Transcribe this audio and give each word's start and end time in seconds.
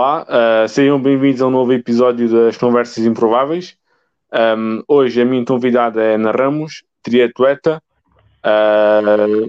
Olá, 0.00 0.22
uh, 0.22 0.68
sejam 0.68 1.02
bem-vindos 1.02 1.42
a 1.42 1.48
um 1.48 1.50
novo 1.50 1.72
episódio 1.72 2.30
das 2.30 2.56
Conversas 2.56 3.04
Improváveis. 3.04 3.76
Um, 4.32 4.80
hoje 4.86 5.20
a 5.20 5.24
minha 5.24 5.44
convidada 5.44 6.00
é 6.00 6.14
Ana 6.14 6.30
Ramos, 6.30 6.84
triatleta. 7.02 7.82
Uh, 8.46 9.48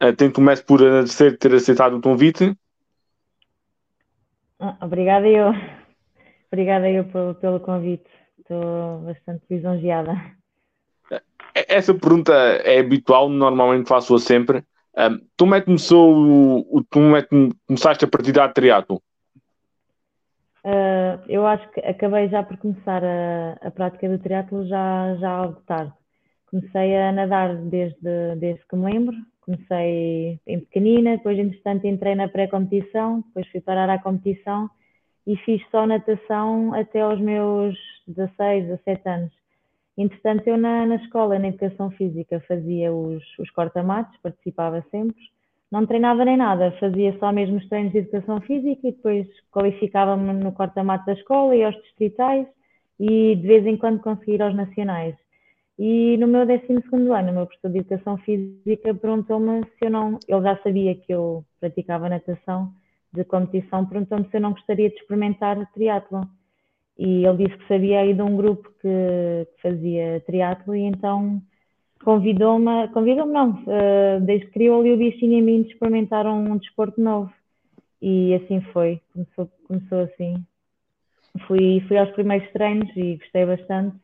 uh, 0.00 0.32
começo 0.32 0.64
por 0.64 0.80
agradecer 0.84 1.36
ter 1.36 1.52
aceitado 1.52 1.96
o 1.96 2.00
convite. 2.00 2.56
Ah, 4.60 4.76
obrigada 4.80 5.26
eu. 5.26 5.52
Obrigada 6.52 6.88
eu 6.88 7.02
pelo, 7.06 7.34
pelo 7.34 7.58
convite. 7.58 8.08
Estou 8.38 9.00
bastante 9.00 9.42
lisonjeada. 9.50 10.14
Essa 11.52 11.92
pergunta 11.92 12.32
é 12.32 12.78
habitual, 12.78 13.28
normalmente 13.28 13.88
faço-a 13.88 14.20
sempre. 14.20 14.62
Um, 14.96 15.18
tu 15.36 15.44
como 15.44 15.54
é 15.54 15.60
que 15.60 15.66
começou 15.66 16.14
o, 16.16 16.84
como 16.90 17.16
é 17.16 17.22
que 17.22 17.50
começaste 17.66 18.04
a 18.04 18.08
partilhar 18.08 18.52
triatlo? 18.54 19.02
Uh, 20.64 21.20
eu 21.28 21.46
acho 21.46 21.70
que 21.70 21.80
acabei 21.80 22.28
já 22.28 22.42
por 22.42 22.56
começar 22.56 23.04
a, 23.04 23.52
a 23.60 23.70
prática 23.70 24.08
do 24.08 24.18
triatlo 24.18 24.66
já, 24.66 25.14
já 25.16 25.30
algo 25.30 25.60
tarde. 25.66 25.92
Comecei 26.50 26.96
a 26.96 27.12
nadar 27.12 27.54
desde, 27.56 28.36
desde 28.36 28.66
que 28.66 28.76
me 28.76 28.90
lembro. 28.90 29.16
Comecei 29.42 30.40
em 30.46 30.60
pequenina, 30.60 31.16
depois 31.18 31.38
entretanto 31.38 31.86
entrei 31.86 32.14
na 32.16 32.26
pré-competição, 32.26 33.20
depois 33.20 33.46
fui 33.48 33.60
parar 33.60 33.88
à 33.88 33.98
competição 33.98 34.68
e 35.26 35.36
fiz 35.36 35.62
só 35.70 35.86
natação 35.86 36.74
até 36.74 37.00
aos 37.00 37.20
meus 37.20 37.76
16, 38.08 38.66
17 38.66 39.08
anos. 39.08 39.32
Entretanto, 39.96 40.46
eu 40.46 40.58
na, 40.58 40.84
na 40.84 40.96
escola, 40.96 41.38
na 41.38 41.48
educação 41.48 41.90
física, 41.92 42.42
fazia 42.46 42.92
os, 42.92 43.22
os 43.38 43.50
corta-matos, 43.50 44.18
participava 44.22 44.84
sempre. 44.90 45.16
Não 45.70 45.86
treinava 45.86 46.24
nem 46.24 46.36
nada, 46.36 46.70
fazia 46.78 47.16
só 47.18 47.32
mesmo 47.32 47.56
os 47.56 47.68
treinos 47.68 47.92
de 47.92 47.98
educação 47.98 48.40
física 48.42 48.86
e 48.86 48.92
depois 48.92 49.26
qualificava-me 49.50 50.32
no 50.34 50.52
corta-mato 50.52 51.06
da 51.06 51.14
escola 51.14 51.56
e 51.56 51.64
aos 51.64 51.74
distritais 51.82 52.46
e 53.00 53.34
de 53.34 53.46
vez 53.46 53.66
em 53.66 53.76
quando 53.76 54.00
conseguia 54.00 54.36
ir 54.36 54.42
aos 54.42 54.54
nacionais. 54.54 55.16
E 55.78 56.16
no 56.18 56.26
meu 56.26 56.46
12 56.46 56.66
ano, 57.12 57.30
o 57.30 57.34
meu 57.34 57.46
professor 57.46 57.70
de 57.70 57.78
Educação 57.78 58.16
Física 58.18 58.94
perguntou-me 58.94 59.62
se 59.64 59.86
eu 59.86 59.90
não. 59.90 60.18
Ele 60.26 60.42
já 60.42 60.56
sabia 60.62 60.94
que 60.94 61.12
eu 61.12 61.44
praticava 61.60 62.08
natação 62.08 62.72
de 63.12 63.24
competição, 63.24 63.84
perguntou-me 63.84 64.28
se 64.30 64.36
eu 64.36 64.40
não 64.40 64.52
gostaria 64.52 64.88
de 64.88 64.96
experimentar 64.96 65.70
triatlon 65.72 66.22
e 66.98 67.26
ele 67.26 67.44
disse 67.44 67.58
que 67.58 67.68
sabia 67.68 68.00
aí 68.00 68.14
de 68.14 68.22
um 68.22 68.36
grupo 68.36 68.70
que, 68.80 69.46
que 69.54 69.62
fazia 69.62 70.22
triatlo 70.26 70.74
e 70.74 70.82
então 70.82 71.42
convidou-me, 72.02 72.88
convidou-me 72.88 73.32
não, 73.32 73.50
uh, 73.50 74.20
desde 74.20 74.46
que 74.46 74.52
criou 74.52 74.80
ali 74.80 74.92
o 74.92 74.96
bichinho 74.96 75.34
em 75.34 75.42
mim 75.42 75.62
de 75.62 75.72
experimentar 75.72 76.26
um, 76.26 76.52
um, 76.52 76.56
desporto 76.56 77.00
novo 77.00 77.32
e 78.00 78.34
assim 78.34 78.60
foi, 78.72 79.00
começou, 79.12 79.50
começou 79.66 80.00
assim. 80.00 80.34
Fui, 81.46 81.84
fui 81.86 81.98
aos 81.98 82.10
primeiros 82.12 82.50
treinos 82.52 82.88
e 82.96 83.16
gostei 83.16 83.44
bastante 83.44 83.96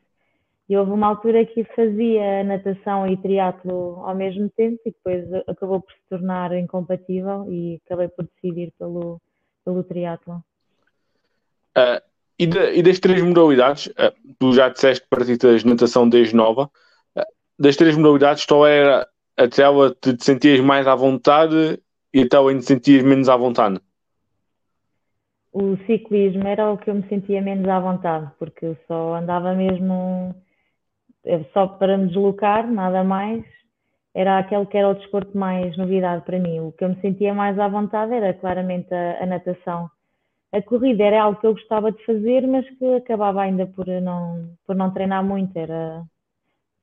e 0.69 0.77
houve 0.77 0.91
uma 0.91 1.07
altura 1.07 1.45
que 1.45 1.63
fazia 1.75 2.43
natação 2.43 3.07
e 3.07 3.17
triatlo 3.17 4.01
ao 4.05 4.15
mesmo 4.15 4.49
tempo 4.49 4.79
e 4.85 4.91
depois 4.91 5.33
acabou 5.47 5.81
por 5.81 5.91
se 5.93 5.99
tornar 6.09 6.55
incompatível 6.55 7.51
e 7.51 7.81
acabei 7.85 8.07
por 8.07 8.25
decidir 8.25 8.71
pelo, 8.77 9.19
pelo 9.65 9.83
triatlo. 9.83 10.43
Uh, 11.75 12.12
e, 12.43 12.47
de, 12.47 12.79
e 12.79 12.83
das 12.83 12.99
três 12.99 13.21
modalidades, 13.21 13.87
uh, 13.87 14.13
tu 14.37 14.53
já 14.53 14.69
disseste 14.69 15.03
que 15.03 15.09
praticas 15.09 15.63
natação 15.63 16.07
desde 16.07 16.35
nova, 16.35 16.69
uh, 17.15 17.21
das 17.57 17.75
três 17.75 17.95
modalidades, 17.95 18.45
qual 18.45 18.67
era 18.67 19.07
aquela 19.37 19.95
que 19.95 20.15
te 20.15 20.25
sentias 20.25 20.59
mais 20.59 20.85
à 20.87 20.95
vontade 20.95 21.79
e 22.13 22.21
aquela 22.21 22.51
em 22.51 22.57
que 22.57 22.63
te 22.63 22.67
sentias 22.67 23.03
menos 23.03 23.29
à 23.29 23.37
vontade? 23.37 23.79
O 25.53 25.77
ciclismo 25.85 26.47
era 26.47 26.71
o 26.71 26.77
que 26.77 26.89
eu 26.89 26.95
me 26.95 27.07
sentia 27.07 27.41
menos 27.41 27.67
à 27.67 27.79
vontade, 27.79 28.29
porque 28.39 28.65
eu 28.65 28.77
só 28.87 29.15
andava 29.15 29.53
mesmo 29.53 30.35
só 31.53 31.67
para 31.67 31.97
me 31.97 32.07
deslocar, 32.07 32.69
nada 32.69 33.03
mais. 33.03 33.43
Era 34.15 34.39
aquele 34.39 34.65
que 34.65 34.77
era 34.77 34.89
o 34.89 34.95
desporto 34.95 35.37
mais 35.37 35.77
novidade 35.77 36.25
para 36.25 36.39
mim. 36.39 36.59
O 36.59 36.71
que 36.71 36.83
eu 36.83 36.89
me 36.89 36.99
sentia 37.01 37.33
mais 37.33 37.57
à 37.57 37.67
vontade 37.67 38.13
era 38.13 38.33
claramente 38.33 38.93
a, 38.93 39.23
a 39.23 39.25
natação 39.25 39.89
a 40.53 40.61
corrida 40.61 41.03
era 41.03 41.23
algo 41.23 41.39
que 41.41 41.47
eu 41.47 41.53
gostava 41.53 41.91
de 41.91 42.05
fazer, 42.05 42.45
mas 42.45 42.63
que 42.77 42.85
acabava 42.93 43.41
ainda 43.41 43.65
por 43.65 43.87
não, 43.87 44.55
por 44.67 44.75
não 44.75 44.93
treinar 44.93 45.23
muito, 45.23 45.57
era, 45.57 46.03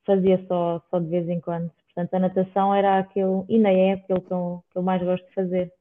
fazia 0.05 0.45
só, 0.49 0.83
só 0.91 0.99
de 0.99 1.07
vez 1.07 1.29
em 1.29 1.41
quando. 1.41 1.71
Portanto, 1.95 2.15
a 2.15 2.19
natação 2.19 2.75
era 2.75 2.99
aquilo, 2.99 3.47
e 3.49 3.55
ainda 3.55 3.71
é 3.71 3.93
aquilo 3.93 4.21
que 4.23 4.33
eu, 4.33 4.65
que 4.73 4.77
eu 4.77 4.83
mais 4.83 5.01
gosto 5.01 5.25
de 5.25 5.35
fazer. 5.35 5.73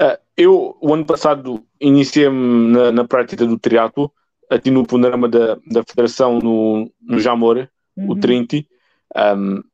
Uh, 0.00 0.16
eu, 0.36 0.78
o 0.80 0.94
ano 0.94 1.04
passado, 1.04 1.66
iniciei-me 1.80 2.72
na, 2.72 2.92
na, 2.92 3.04
prática 3.04 3.44
do 3.44 3.58
triatlo, 3.58 4.12
aqui 4.48 4.70
no 4.70 4.86
panorama 4.86 5.28
da, 5.28 5.56
da 5.66 5.82
Federação 5.82 6.38
no, 6.38 6.92
no 7.00 7.18
Jamor, 7.18 7.68
uhum. 7.96 8.10
o 8.10 8.20
Trinity. 8.20 8.68
Um, 9.16 9.64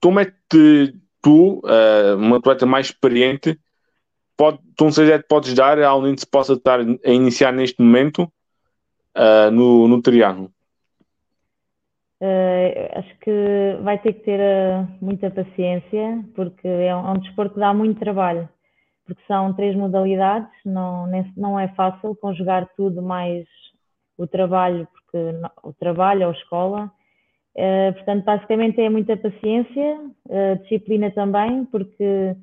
como 0.00 0.18
é 0.18 0.32
que 0.50 0.94
tu, 1.20 1.58
uh, 1.58 2.16
uma 2.16 2.38
atleta 2.38 2.64
mais 2.64 2.86
experiente, 2.86 3.58
pode, 4.36 4.58
tu 4.76 4.86
um 4.86 4.92
projeto 4.92 5.26
podes 5.28 5.54
dar 5.54 5.78
a 5.78 5.88
alguém 5.88 6.14
que 6.14 6.20
se 6.20 6.26
possa 6.26 6.52
estar 6.52 6.80
a 6.80 7.10
iniciar 7.10 7.52
neste 7.52 7.82
momento 7.82 8.30
uh, 9.16 9.50
no, 9.50 9.88
no 9.88 10.02
triângulo? 10.02 10.50
Uh, 12.20 12.98
acho 12.98 13.18
que 13.18 13.78
vai 13.82 13.98
ter 13.98 14.14
que 14.14 14.20
ter 14.20 14.40
uh, 14.40 14.88
muita 15.02 15.30
paciência, 15.30 16.24
porque 16.34 16.66
é 16.66 16.94
um, 16.96 17.08
é 17.08 17.10
um, 17.12 17.18
desporto 17.18 17.54
que 17.54 17.60
dá 17.60 17.74
muito 17.74 17.98
trabalho, 17.98 18.48
porque 19.04 19.22
são 19.26 19.52
três 19.52 19.76
modalidades, 19.76 20.50
não, 20.64 21.06
nem, 21.06 21.30
não 21.36 21.60
é 21.60 21.68
fácil 21.68 22.16
conjugar 22.16 22.68
tudo 22.74 23.02
mais 23.02 23.44
o 24.16 24.26
trabalho, 24.26 24.88
porque 24.92 25.32
não, 25.32 25.50
o 25.62 25.72
trabalho 25.74 26.26
ou 26.26 26.32
escola. 26.32 26.90
Uh, 27.54 27.92
portanto, 27.94 28.24
basicamente 28.24 28.80
é 28.80 28.88
muita 28.88 29.16
paciência, 29.16 30.00
disciplina 30.62 31.10
também, 31.10 31.66
porque 31.66 32.34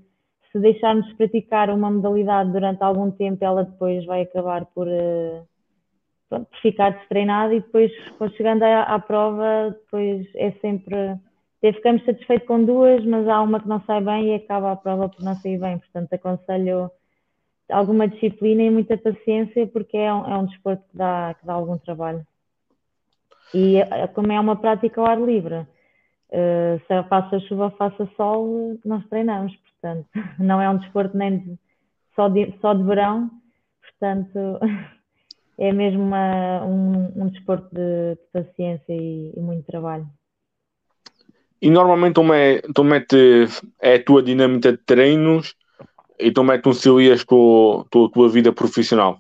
se 0.54 0.60
deixarmos 0.60 1.08
de 1.08 1.16
praticar 1.16 1.72
uma 1.72 1.90
modalidade 1.90 2.52
durante 2.52 2.84
algum 2.84 3.10
tempo, 3.10 3.44
ela 3.44 3.66
depois 3.66 4.06
vai 4.06 4.22
acabar 4.22 4.66
por, 4.68 4.88
uh, 4.88 5.48
pronto, 6.30 6.46
por 6.46 6.60
ficar 6.60 6.92
destreinada 6.92 7.56
e 7.56 7.60
depois, 7.60 7.92
quando 8.20 8.36
chegando 8.36 8.62
à, 8.62 8.84
à, 8.84 9.00
prova, 9.00 9.72
depois 9.72 10.28
é 10.36 10.52
sempre. 10.62 10.96
Ficamos 11.60 12.04
satisfeitos 12.04 12.46
com 12.46 12.64
duas, 12.64 13.04
mas 13.06 13.28
há 13.28 13.42
uma 13.42 13.60
que 13.60 13.70
não 13.70 13.82
sai 13.86 14.02
bem 14.02 14.28
e 14.28 14.36
acaba 14.36 14.74
a 14.74 14.76
prova 14.76 15.08
por 15.10 15.24
não 15.24 15.34
sair 15.36 15.58
bem. 15.58 15.80
Portanto, 15.80 16.14
aconselho 16.14 16.92
alguma 17.70 18.06
disciplina 18.08 18.64
e 18.64 18.70
muita 18.70 18.98
paciência, 18.98 19.66
porque 19.68 19.96
é 19.96 20.14
um, 20.14 20.26
é 20.26 20.38
um 20.38 20.46
desporto 20.46 20.84
que 20.92 20.98
dá, 20.98 21.34
que 21.40 21.46
dá 21.46 21.54
algum 21.54 21.78
trabalho. 21.78 22.28
E 23.54 23.78
eh, 23.78 24.08
como 24.08 24.32
é 24.32 24.40
uma 24.40 24.58
prática 24.58 25.00
ao 25.00 25.08
ar 25.08 25.22
livre, 25.22 25.66
uh, 26.34 26.80
se 26.88 27.10
faça 27.10 27.40
chuva, 27.42 27.72
faça 27.72 28.10
sol, 28.18 28.78
nós 28.84 29.06
treinamos 29.08 29.54
portanto, 29.84 30.08
não 30.40 30.62
é 30.62 30.70
um 30.70 30.78
desporto 30.78 31.18
nem 31.18 31.40
de, 31.40 31.60
só, 32.16 32.30
de, 32.30 32.54
só 32.62 32.74
de 32.74 32.84
verão, 32.84 33.30
portanto, 33.82 34.60
é 35.60 35.72
mesmo 35.74 36.02
uma, 36.02 36.64
um, 36.64 37.24
um 37.24 37.28
desporto 37.28 37.68
de, 37.74 38.16
de 38.16 38.22
paciência 38.32 38.94
e, 38.94 39.34
e, 39.36 39.40
muito 39.40 39.66
trabalho. 39.66 40.08
E 41.62 41.70
normalmente 41.70 42.16
tu, 42.16 42.34
é, 42.34 42.62
tu 42.74 42.84
mete, 42.84 43.46
é 43.82 43.96
a 43.96 44.04
tua 44.04 44.24
dinâmica 44.24 44.72
de 44.72 44.80
treinos 44.80 45.56
e 46.20 46.32
tu 46.32 46.44
mete 46.44 46.64
concilias 46.64 47.24
com, 47.24 47.86
com 47.92 48.06
a 48.06 48.10
tua 48.10 48.30
vida 48.30 48.52
profissional? 48.52 49.20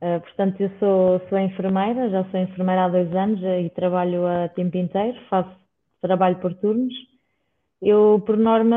Uh, 0.00 0.20
portanto, 0.20 0.60
eu 0.60 0.70
sou, 0.80 1.20
sou 1.28 1.38
enfermeira, 1.38 2.10
já 2.10 2.24
sou 2.30 2.40
enfermeira 2.40 2.84
há 2.84 2.88
dois 2.88 3.14
anos 3.14 3.40
e 3.40 3.70
trabalho 3.70 4.26
a 4.26 4.48
tempo 4.48 4.76
inteiro, 4.76 5.16
faço 5.28 5.61
trabalho 6.02 6.36
por 6.40 6.52
turnos. 6.54 6.92
Eu, 7.80 8.22
por 8.26 8.36
norma, 8.36 8.76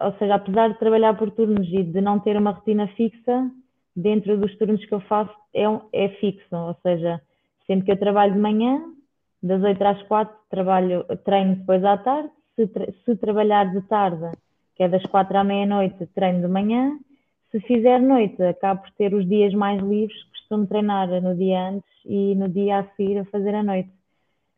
ou 0.00 0.12
seja, 0.18 0.36
apesar 0.36 0.68
de 0.68 0.78
trabalhar 0.78 1.14
por 1.18 1.30
turnos 1.32 1.66
e 1.68 1.82
de 1.82 2.00
não 2.00 2.20
ter 2.20 2.36
uma 2.36 2.52
rotina 2.52 2.86
fixa, 2.88 3.50
dentro 3.96 4.38
dos 4.38 4.56
turnos 4.56 4.84
que 4.84 4.94
eu 4.94 5.00
faço 5.00 5.34
é, 5.52 5.64
é 5.92 6.08
fixo, 6.20 6.54
ou 6.54 6.74
seja, 6.82 7.20
sempre 7.66 7.86
que 7.86 7.92
eu 7.92 7.98
trabalho 7.98 8.34
de 8.34 8.38
manhã, 8.38 8.80
das 9.42 9.62
8 9.62 9.82
às 9.82 10.02
4, 10.04 10.34
trabalho, 10.50 11.04
treino 11.24 11.56
depois 11.56 11.84
à 11.84 11.96
tarde, 11.96 12.30
se, 12.54 12.66
tra 12.68 12.86
se 13.04 13.16
trabalhar 13.16 13.72
de 13.72 13.80
tarde, 13.82 14.30
que 14.76 14.82
é 14.84 14.88
das 14.88 15.02
4 15.06 15.36
à 15.36 15.44
meia-noite, 15.44 16.06
treino 16.14 16.40
de 16.40 16.48
manhã, 16.48 16.98
se 17.50 17.60
fizer 17.60 18.00
noite, 18.00 18.42
acabo 18.42 18.82
por 18.82 18.90
ter 18.92 19.14
os 19.14 19.26
dias 19.26 19.54
mais 19.54 19.82
livres, 19.82 20.22
costumo 20.24 20.66
treinar 20.66 21.08
no 21.22 21.34
dia 21.34 21.70
antes 21.70 21.90
e 22.04 22.34
no 22.34 22.48
dia 22.48 22.80
a 22.80 22.84
seguir 22.94 23.18
a 23.18 23.24
fazer 23.26 23.54
a 23.54 23.62
noite. 23.62 23.90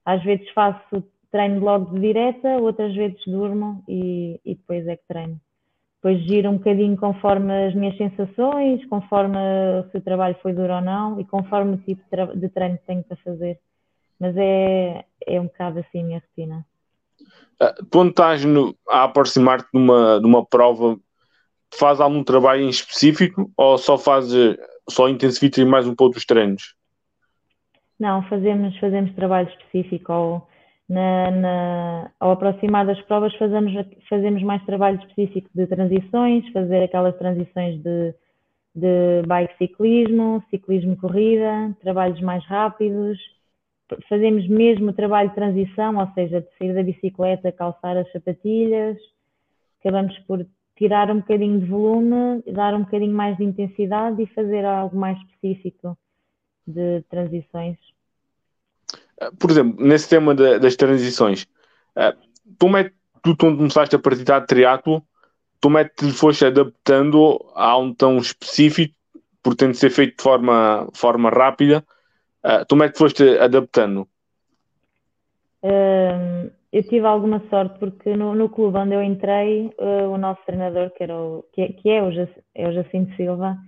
Às 0.05 0.23
vezes 0.25 0.49
faço 0.51 1.05
treino 1.31 1.61
logo 1.61 1.95
de 1.95 2.01
direta, 2.01 2.59
outras 2.59 2.95
vezes 2.95 3.21
durmo 3.27 3.83
e, 3.89 4.41
e 4.45 4.55
depois 4.55 4.87
é 4.87 4.97
que 4.97 5.07
treino. 5.07 5.41
Depois 5.97 6.23
giro 6.27 6.51
um 6.51 6.57
bocadinho 6.57 6.97
conforme 6.97 7.67
as 7.67 7.75
minhas 7.75 7.97
sensações, 7.97 8.85
conforme 8.87 9.37
se 9.91 9.99
o 9.99 10.01
trabalho 10.01 10.37
foi 10.43 10.53
duro 10.53 10.75
ou 10.75 10.81
não 10.81 11.21
e 11.21 11.25
conforme 11.25 11.75
o 11.75 11.79
tipo 11.79 12.03
de 12.37 12.49
treino 12.49 12.79
que 12.79 12.87
tenho 12.87 13.05
para 13.05 13.17
fazer. 13.19 13.59
Mas 14.19 14.35
é, 14.37 15.05
é 15.27 15.41
um 15.41 15.45
bocado 15.45 15.81
assim 15.81 16.01
a 16.01 16.05
minha 16.05 16.23
rotina. 16.27 16.67
Uh, 17.61 17.87
quando 17.91 18.11
estás 18.11 18.45
no, 18.45 18.75
a 18.89 19.05
aproximar-te 19.05 19.69
de 19.73 19.79
uma, 19.79 20.19
de 20.19 20.27
uma 20.27 20.45
prova, 20.45 20.99
faz 21.75 22.01
algum 22.01 22.25
trabalho 22.25 22.63
em 22.63 22.69
específico 22.69 23.51
ou 23.57 23.77
só 23.77 23.99
faz 23.99 24.29
só 24.89 25.09
intensifica 25.09 25.65
mais 25.65 25.87
um 25.87 25.95
pouco 25.95 26.17
os 26.17 26.25
treinos? 26.25 26.75
Não, 27.99 28.23
fazemos, 28.29 28.77
fazemos 28.79 29.15
trabalho 29.15 29.49
específico 29.49 30.13
ao, 30.13 30.49
na, 30.91 31.31
na, 31.31 32.11
ao 32.19 32.33
aproximar 32.33 32.85
das 32.85 33.01
provas 33.03 33.33
fazemos, 33.37 33.73
fazemos 34.09 34.43
mais 34.43 34.61
trabalho 34.65 34.99
específico 34.99 35.49
de 35.55 35.65
transições, 35.69 36.51
fazer 36.53 36.83
aquelas 36.83 37.17
transições 37.17 37.81
de, 37.81 38.13
de 38.75 39.23
bike 39.25 39.57
ciclismo, 39.57 40.43
ciclismo 40.51 40.97
corrida, 40.97 41.73
trabalhos 41.81 42.21
mais 42.21 42.45
rápidos, 42.45 43.17
fazemos 44.09 44.49
mesmo 44.49 44.93
trabalho 44.93 45.29
de 45.29 45.37
transição, 45.37 45.97
ou 45.97 46.09
seja, 46.13 46.41
de 46.41 46.49
sair 46.59 46.75
da 46.75 46.83
bicicleta, 46.83 47.53
calçar 47.53 47.97
as 47.97 48.11
sapatilhas, 48.11 48.99
acabamos 49.79 50.19
por 50.27 50.45
tirar 50.77 51.09
um 51.09 51.21
bocadinho 51.21 51.61
de 51.61 51.67
volume, 51.67 52.43
dar 52.53 52.75
um 52.75 52.83
bocadinho 52.83 53.15
mais 53.15 53.37
de 53.37 53.45
intensidade 53.45 54.21
e 54.21 54.27
fazer 54.27 54.65
algo 54.65 54.97
mais 54.97 55.17
específico 55.19 55.97
de 56.67 57.03
transições. 57.09 57.79
Por 59.39 59.51
exemplo, 59.51 59.85
nesse 59.85 60.09
tema 60.09 60.35
de, 60.35 60.59
das 60.59 60.77
transições, 60.77 61.47
eh, 61.97 62.15
como 62.59 62.77
é 62.77 62.85
que 62.85 62.95
tu, 63.23 63.37
começaste 63.37 63.95
a 63.95 63.99
praticar 63.99 64.47
triatlo, 64.47 65.03
como 65.63 65.79
é 65.79 65.85
que 65.85 66.07
te 66.07 66.13
foste 66.13 66.47
adaptando 66.47 67.39
a 67.55 67.77
um 67.77 67.95
tão 67.95 68.17
específico, 68.19 68.95
por 69.43 69.55
ter 69.55 69.71
de 69.71 69.77
ser 69.77 69.91
feito 69.91 70.17
de 70.17 70.23
forma, 70.23 70.89
forma 70.95 71.31
rápida, 71.31 71.85
uh, 72.45 72.65
como 72.69 72.83
é 72.83 72.89
que 72.89 72.95
te 72.95 72.99
foste 72.99 73.39
adaptando? 73.39 74.07
Eu 76.73 76.85
tive 76.85 77.05
alguma 77.05 77.43
sorte 77.51 77.79
porque 77.81 78.17
no, 78.17 78.35
no 78.35 78.49
clube 78.49 78.79
onde 78.79 78.95
eu 78.95 79.03
entrei, 79.03 79.73
uh, 79.79 80.09
o 80.09 80.17
nosso 80.17 80.41
treinador, 80.47 80.91
que, 80.91 81.03
era 81.03 81.17
o, 81.17 81.45
que, 81.53 81.63
é, 81.63 81.73
que 81.73 81.91
é, 81.91 82.03
o, 82.03 82.11
é 82.55 82.69
o 82.69 82.73
Jacinto 82.73 83.15
Silva, 83.17 83.59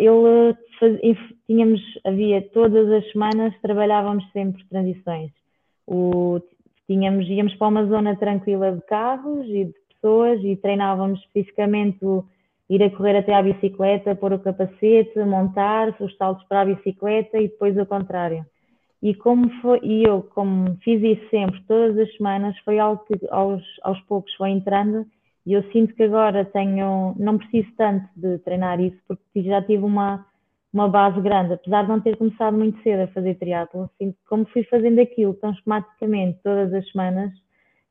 ele 0.00 0.56
faz, 0.78 0.98
tínhamos, 1.46 1.80
havia 2.04 2.42
todas 2.50 2.90
as 2.92 3.10
semanas, 3.12 3.54
trabalhávamos 3.62 4.24
sempre 4.32 4.64
transições. 4.68 5.30
O, 5.86 6.40
tínhamos, 6.86 7.26
íamos 7.28 7.54
para 7.54 7.68
uma 7.68 7.86
zona 7.86 8.16
tranquila 8.16 8.72
de 8.72 8.82
carros 8.82 9.46
e 9.46 9.64
de 9.64 9.74
pessoas 9.94 10.42
e 10.44 10.56
treinávamos 10.56 11.20
especificamente 11.20 12.04
o, 12.04 12.24
ir 12.68 12.82
a 12.82 12.90
correr 12.90 13.16
até 13.16 13.34
à 13.34 13.42
bicicleta, 13.42 14.14
pôr 14.14 14.32
o 14.34 14.38
capacete, 14.38 15.18
montar 15.20 15.96
os 16.00 16.14
saltos 16.16 16.44
para 16.46 16.62
a 16.62 16.64
bicicleta 16.66 17.38
e 17.38 17.48
depois 17.48 17.76
o 17.78 17.86
contrário. 17.86 18.44
E 19.02 19.14
como 19.14 19.48
foi, 19.60 19.80
e 19.82 20.02
eu, 20.02 20.22
como 20.34 20.76
fiz 20.82 21.00
isso 21.02 21.30
sempre, 21.30 21.62
todas 21.66 21.96
as 21.98 22.16
semanas, 22.16 22.58
foi 22.64 22.78
algo 22.78 23.02
que 23.04 23.14
aos, 23.30 23.62
aos 23.82 24.00
poucos 24.02 24.34
foi 24.34 24.50
entrando 24.50 25.06
e 25.48 25.54
eu 25.54 25.62
sinto 25.72 25.94
que 25.94 26.02
agora 26.02 26.44
tenho, 26.44 27.14
não 27.18 27.38
preciso 27.38 27.72
tanto 27.74 28.06
de 28.14 28.36
treinar 28.40 28.78
isso, 28.80 28.98
porque 29.08 29.42
já 29.42 29.62
tive 29.62 29.82
uma, 29.82 30.26
uma 30.70 30.90
base 30.90 31.18
grande, 31.22 31.54
apesar 31.54 31.84
de 31.84 31.88
não 31.88 32.00
ter 32.02 32.18
começado 32.18 32.54
muito 32.54 32.82
cedo 32.82 33.04
a 33.04 33.08
fazer 33.14 33.34
triatlo, 33.36 33.88
sinto 33.96 34.12
que 34.12 34.28
como 34.28 34.44
fui 34.44 34.62
fazendo 34.64 35.00
aquilo 35.00 35.32
tão 35.32 35.52
esquematicamente 35.52 36.38
todas 36.44 36.74
as 36.74 36.86
semanas, 36.90 37.32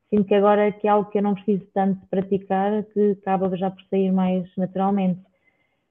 sinto 0.08 0.28
que 0.28 0.36
agora 0.36 0.70
que 0.70 0.86
é 0.86 0.90
algo 0.90 1.10
que 1.10 1.18
eu 1.18 1.22
não 1.22 1.34
preciso 1.34 1.66
tanto 1.74 1.98
de 2.00 2.06
praticar, 2.06 2.84
que 2.94 3.18
acaba 3.20 3.56
já 3.56 3.72
por 3.72 3.82
sair 3.90 4.12
mais 4.12 4.48
naturalmente. 4.56 5.18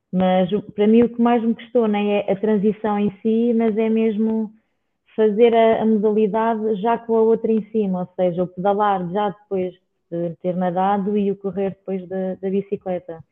Mas 0.10 0.50
para 0.74 0.88
mim 0.88 1.04
o 1.04 1.10
que 1.10 1.22
mais 1.22 1.44
me 1.44 1.54
custou 1.54 1.86
nem 1.86 2.14
é 2.14 2.32
a 2.32 2.36
transição 2.38 2.98
em 2.98 3.12
si, 3.22 3.54
mas 3.54 3.78
é 3.78 3.90
mesmo 3.90 4.54
fazer 5.18 5.54
a, 5.54 5.82
a, 5.82 5.86
modalidade 5.86 6.76
já 6.82 6.98
com 6.98 7.18
a 7.18 7.22
outra 7.24 7.52
em 7.52 7.70
cima, 7.72 8.00
ou 8.00 8.10
seja, 8.16 8.44
o 8.44 8.48
pedalar 8.48 9.06
já 9.12 9.32
depois 9.32 9.76
de 10.12 10.36
ter 10.42 10.56
nadado 10.56 11.18
e 11.18 11.32
o 11.32 11.36
correr 11.36 11.72
depois 11.72 12.08
da, 12.08 12.36
da 12.36 12.50
bicicleta. 12.50 13.24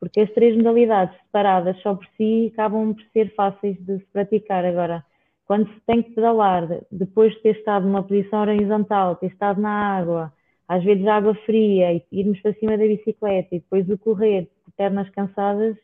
Porque 0.00 0.20
as 0.20 0.30
três 0.32 0.56
modalidades 0.56 1.16
separadas 1.22 1.80
só 1.80 1.94
por 1.94 2.06
si 2.16 2.50
acabam 2.52 2.94
por 2.94 3.02
ser 3.12 3.34
fáceis 3.34 3.76
de 3.84 3.98
se 3.98 4.06
praticar. 4.12 4.64
Agora, 4.64 5.04
quando 5.46 5.68
se 5.68 5.80
tem 5.86 6.02
que 6.02 6.10
pedalar, 6.12 6.68
depois 6.90 7.32
de 7.34 7.40
ter 7.40 7.56
estado 7.58 7.86
numa 7.86 8.02
posição 8.02 8.40
horizontal, 8.40 9.16
ter 9.16 9.26
estado 9.26 9.60
na 9.60 9.96
água, 9.96 10.32
às 10.68 10.82
vezes 10.82 11.06
água 11.06 11.34
fria, 11.46 11.92
e 11.92 12.02
irmos 12.12 12.40
para 12.40 12.54
cima 12.54 12.76
da 12.76 12.84
bicicleta 12.84 13.54
e 13.54 13.60
depois 13.60 13.88
o 13.88 13.98
correr 13.98 14.48
pernas 14.76 15.08
cansadas, 15.10 15.76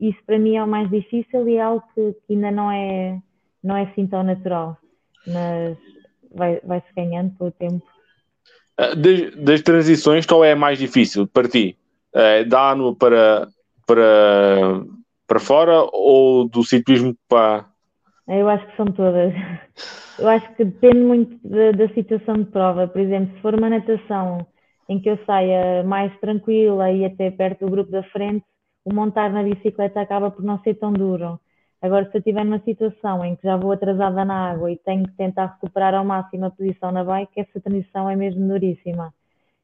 isso 0.00 0.18
para 0.24 0.38
mim 0.38 0.56
é 0.56 0.64
o 0.64 0.68
mais 0.68 0.88
difícil 0.88 1.46
e 1.48 1.56
é 1.56 1.60
algo 1.60 1.84
que, 1.94 2.14
que 2.26 2.32
ainda 2.32 2.50
não 2.50 2.70
é, 2.70 3.20
não 3.62 3.76
é 3.76 3.82
assim 3.82 4.06
tão 4.06 4.22
natural 4.22 4.78
mas 5.26 5.78
vai, 6.34 6.60
vai-se 6.60 6.92
ganhando 6.94 7.36
pelo 7.36 7.50
tempo. 7.52 7.86
Ah, 8.80 8.94
das, 9.36 9.60
transições, 9.60 10.24
qual 10.24 10.42
é 10.42 10.52
a 10.52 10.56
mais 10.56 10.78
difícil 10.78 11.26
para 11.26 11.46
ti? 11.46 11.76
É, 12.14 12.44
da 12.44 12.70
ANO 12.70 12.96
para, 12.96 13.46
para, 13.86 14.82
para 15.26 15.38
fora 15.38 15.82
ou 15.92 16.48
do 16.48 16.64
ciclismo 16.64 17.14
para. 17.28 17.66
Eu 18.26 18.48
acho 18.48 18.66
que 18.66 18.76
são 18.76 18.86
todas. 18.86 19.34
Eu 20.18 20.28
acho 20.28 20.54
que 20.54 20.64
depende 20.64 20.98
muito 20.98 21.36
da, 21.46 21.72
da 21.72 21.92
situação 21.92 22.36
de 22.36 22.44
prova. 22.46 22.88
Por 22.88 23.02
exemplo, 23.02 23.34
se 23.34 23.42
for 23.42 23.54
uma 23.54 23.68
natação 23.68 24.46
em 24.88 24.98
que 24.98 25.10
eu 25.10 25.18
saia 25.26 25.84
mais 25.84 26.10
tranquila 26.18 26.90
e 26.90 27.04
até 27.04 27.30
perto 27.30 27.66
do 27.66 27.70
grupo 27.70 27.90
da 27.90 28.02
frente, 28.04 28.44
o 28.82 28.94
montar 28.94 29.30
na 29.30 29.42
bicicleta 29.42 30.00
acaba 30.00 30.30
por 30.30 30.42
não 30.42 30.58
ser 30.62 30.74
tão 30.74 30.90
duro. 30.90 31.38
Agora, 31.82 32.04
se 32.10 32.16
eu 32.16 32.18
estiver 32.18 32.44
numa 32.44 32.60
situação 32.60 33.24
em 33.24 33.36
que 33.36 33.44
já 33.44 33.56
vou 33.56 33.72
atrasada 33.72 34.22
na 34.24 34.50
água 34.50 34.70
e 34.70 34.76
tenho 34.76 35.04
que 35.04 35.14
tentar 35.16 35.46
recuperar 35.46 35.94
ao 35.94 36.04
máximo 36.04 36.44
a 36.44 36.50
posição 36.50 36.92
na 36.92 37.02
bike, 37.02 37.40
essa 37.40 37.58
transição 37.60 38.08
é 38.08 38.14
mesmo 38.14 38.46
duríssima. 38.46 39.14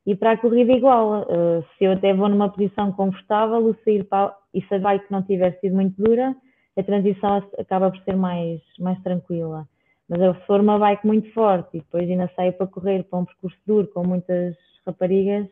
E 0.07 0.15
para 0.15 0.33
a 0.33 0.37
corrida, 0.39 0.73
igual. 0.73 1.23
Uh, 1.23 1.65
se 1.77 1.85
eu 1.85 1.93
até 1.93 2.15
vou 2.15 2.29
numa 2.29 2.49
posição 2.49 2.91
confortável, 2.93 3.59
o 3.59 3.77
sair 3.85 4.05
para, 4.05 4.35
e 4.55 4.63
se 4.63 4.75
a 4.75 4.79
bike 4.79 5.11
não 5.11 5.23
tiver 5.23 5.59
sido 5.61 5.75
muito 5.75 6.01
dura, 6.01 6.35
a 6.79 6.83
transição 6.83 7.43
acaba 7.59 7.91
por 7.91 8.01
ser 8.03 8.17
mais, 8.17 8.61
mais 8.79 8.99
tranquila. 9.03 9.67
Mas 10.09 10.21
se 10.37 10.47
for 10.47 10.61
uma 10.61 10.79
bike 10.79 11.07
muito 11.07 11.31
forte 11.33 11.77
e 11.77 11.81
depois 11.81 12.09
ainda 12.09 12.31
saio 12.37 12.53
para 12.53 12.67
correr 12.67 13.03
para 13.03 13.19
um 13.19 13.25
percurso 13.25 13.59
duro 13.67 13.89
com 13.89 14.07
muitas 14.07 14.55
raparigas, 14.87 15.49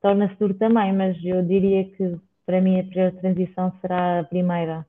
torna-se 0.00 0.36
duro 0.36 0.54
também. 0.54 0.92
Mas 0.94 1.18
eu 1.24 1.42
diria 1.42 1.84
que 1.84 2.16
para 2.46 2.60
mim 2.60 2.80
a 2.80 2.84
pior 2.84 3.12
transição 3.12 3.72
será 3.80 4.20
a 4.20 4.24
primeira 4.24 4.86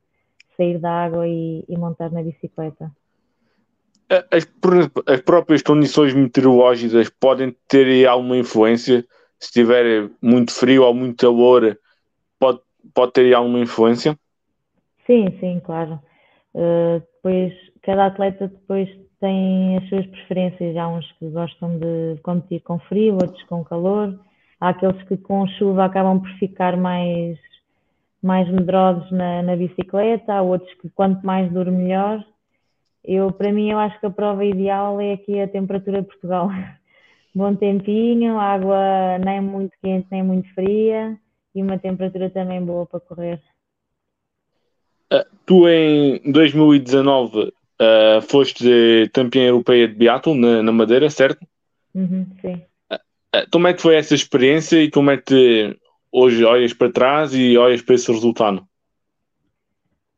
sair 0.58 0.80
da 0.80 0.92
água 0.92 1.28
e, 1.28 1.64
e 1.70 1.78
montar 1.78 2.12
na 2.12 2.22
bicicleta. 2.22 2.92
As, 4.10 4.48
as, 5.06 5.22
próprias 5.22 5.62
condições 5.62 6.14
meteorológicas 6.14 7.10
podem 7.10 7.56
ter 7.68 8.08
alguma 8.08 8.38
influência? 8.38 9.06
Se 9.40 9.52
tiver 9.52 10.10
muito 10.22 10.52
frio 10.52 10.84
ou 10.84 10.94
muito 10.94 11.18
calor, 11.18 11.78
pode, 12.40 12.60
pode 12.94 13.14
ter 13.14 13.34
alguma 13.34 13.60
influência? 13.60 14.18
Sim, 15.06 15.28
sim, 15.40 15.62
claro. 15.64 16.00
Uh, 16.54 17.02
depois, 17.16 17.54
cada 17.84 18.08
atleta 18.08 18.48
depois 18.48 18.90
tem 19.20 19.78
as 19.78 19.88
suas 19.90 20.06
preferências. 20.08 20.76
Há 20.76 20.88
uns 20.88 21.12
que 21.14 21.30
gostam 21.30 21.78
de 21.78 22.20
competir 22.24 22.62
com 22.62 22.80
frio, 22.80 23.14
outros 23.16 23.44
com 23.44 23.64
calor. 23.64 24.18
Há 24.60 24.70
aqueles 24.70 25.02
que 25.04 25.18
com 25.18 25.46
chuva 25.48 25.86
acabam 25.86 26.20
por 26.20 26.30
ficar 26.40 26.78
mais 26.78 27.38
mais 28.22 28.50
medrosos 28.50 29.10
na, 29.12 29.42
na 29.42 29.56
bicicleta, 29.56 30.34
há 30.34 30.42
outros 30.42 30.74
que 30.76 30.90
quanto 30.90 31.26
mais 31.26 31.52
duro 31.52 31.72
melhor. 31.72 32.24
Eu, 33.04 33.32
para 33.32 33.52
mim, 33.52 33.70
eu 33.72 33.78
acho 33.78 34.00
que 34.00 34.06
a 34.06 34.12
prova 34.12 34.44
ideal 34.44 35.00
é 35.00 35.14
aqui 35.14 35.40
a 35.40 35.48
temperatura 35.48 36.02
de 36.02 36.08
Portugal. 36.08 36.50
Bom 37.34 37.56
tempinho, 37.56 38.40
água 38.40 39.20
nem 39.24 39.40
muito 39.40 39.72
quente 39.82 40.08
nem 40.10 40.24
muito 40.24 40.52
fria 40.56 41.18
e 41.54 41.62
uma 41.62 41.78
temperatura 41.78 42.30
também 42.30 42.64
boa 42.64 42.86
para 42.86 43.00
correr. 43.00 43.42
Uh, 45.14 45.24
tu 45.46 45.70
em 45.70 46.20
2019 46.32 47.40
uh, 47.40 47.52
ah, 47.80 48.22
foste 48.22 49.10
campeã 49.14 49.48
europeia 49.48 49.88
de 49.88 49.94
biathlon 49.94 50.36
na, 50.36 50.64
na 50.64 50.72
Madeira, 50.72 51.10
certo? 51.10 51.46
Uhum, 51.94 52.26
sim. 52.42 52.62
Uh, 52.92 53.50
como 53.52 53.68
é 53.68 53.74
que 53.74 53.82
foi 53.82 53.96
essa 53.96 54.16
experiência 54.16 54.82
e 54.82 54.90
como 54.90 55.12
é 55.12 55.18
que 55.18 55.78
hoje 56.12 56.44
olhas 56.44 56.74
para 56.74 56.92
trás 56.92 57.34
e 57.34 57.58
olhas 57.58 57.82
para 57.82 57.96
esse 57.96 58.12
resultado? 58.12 58.68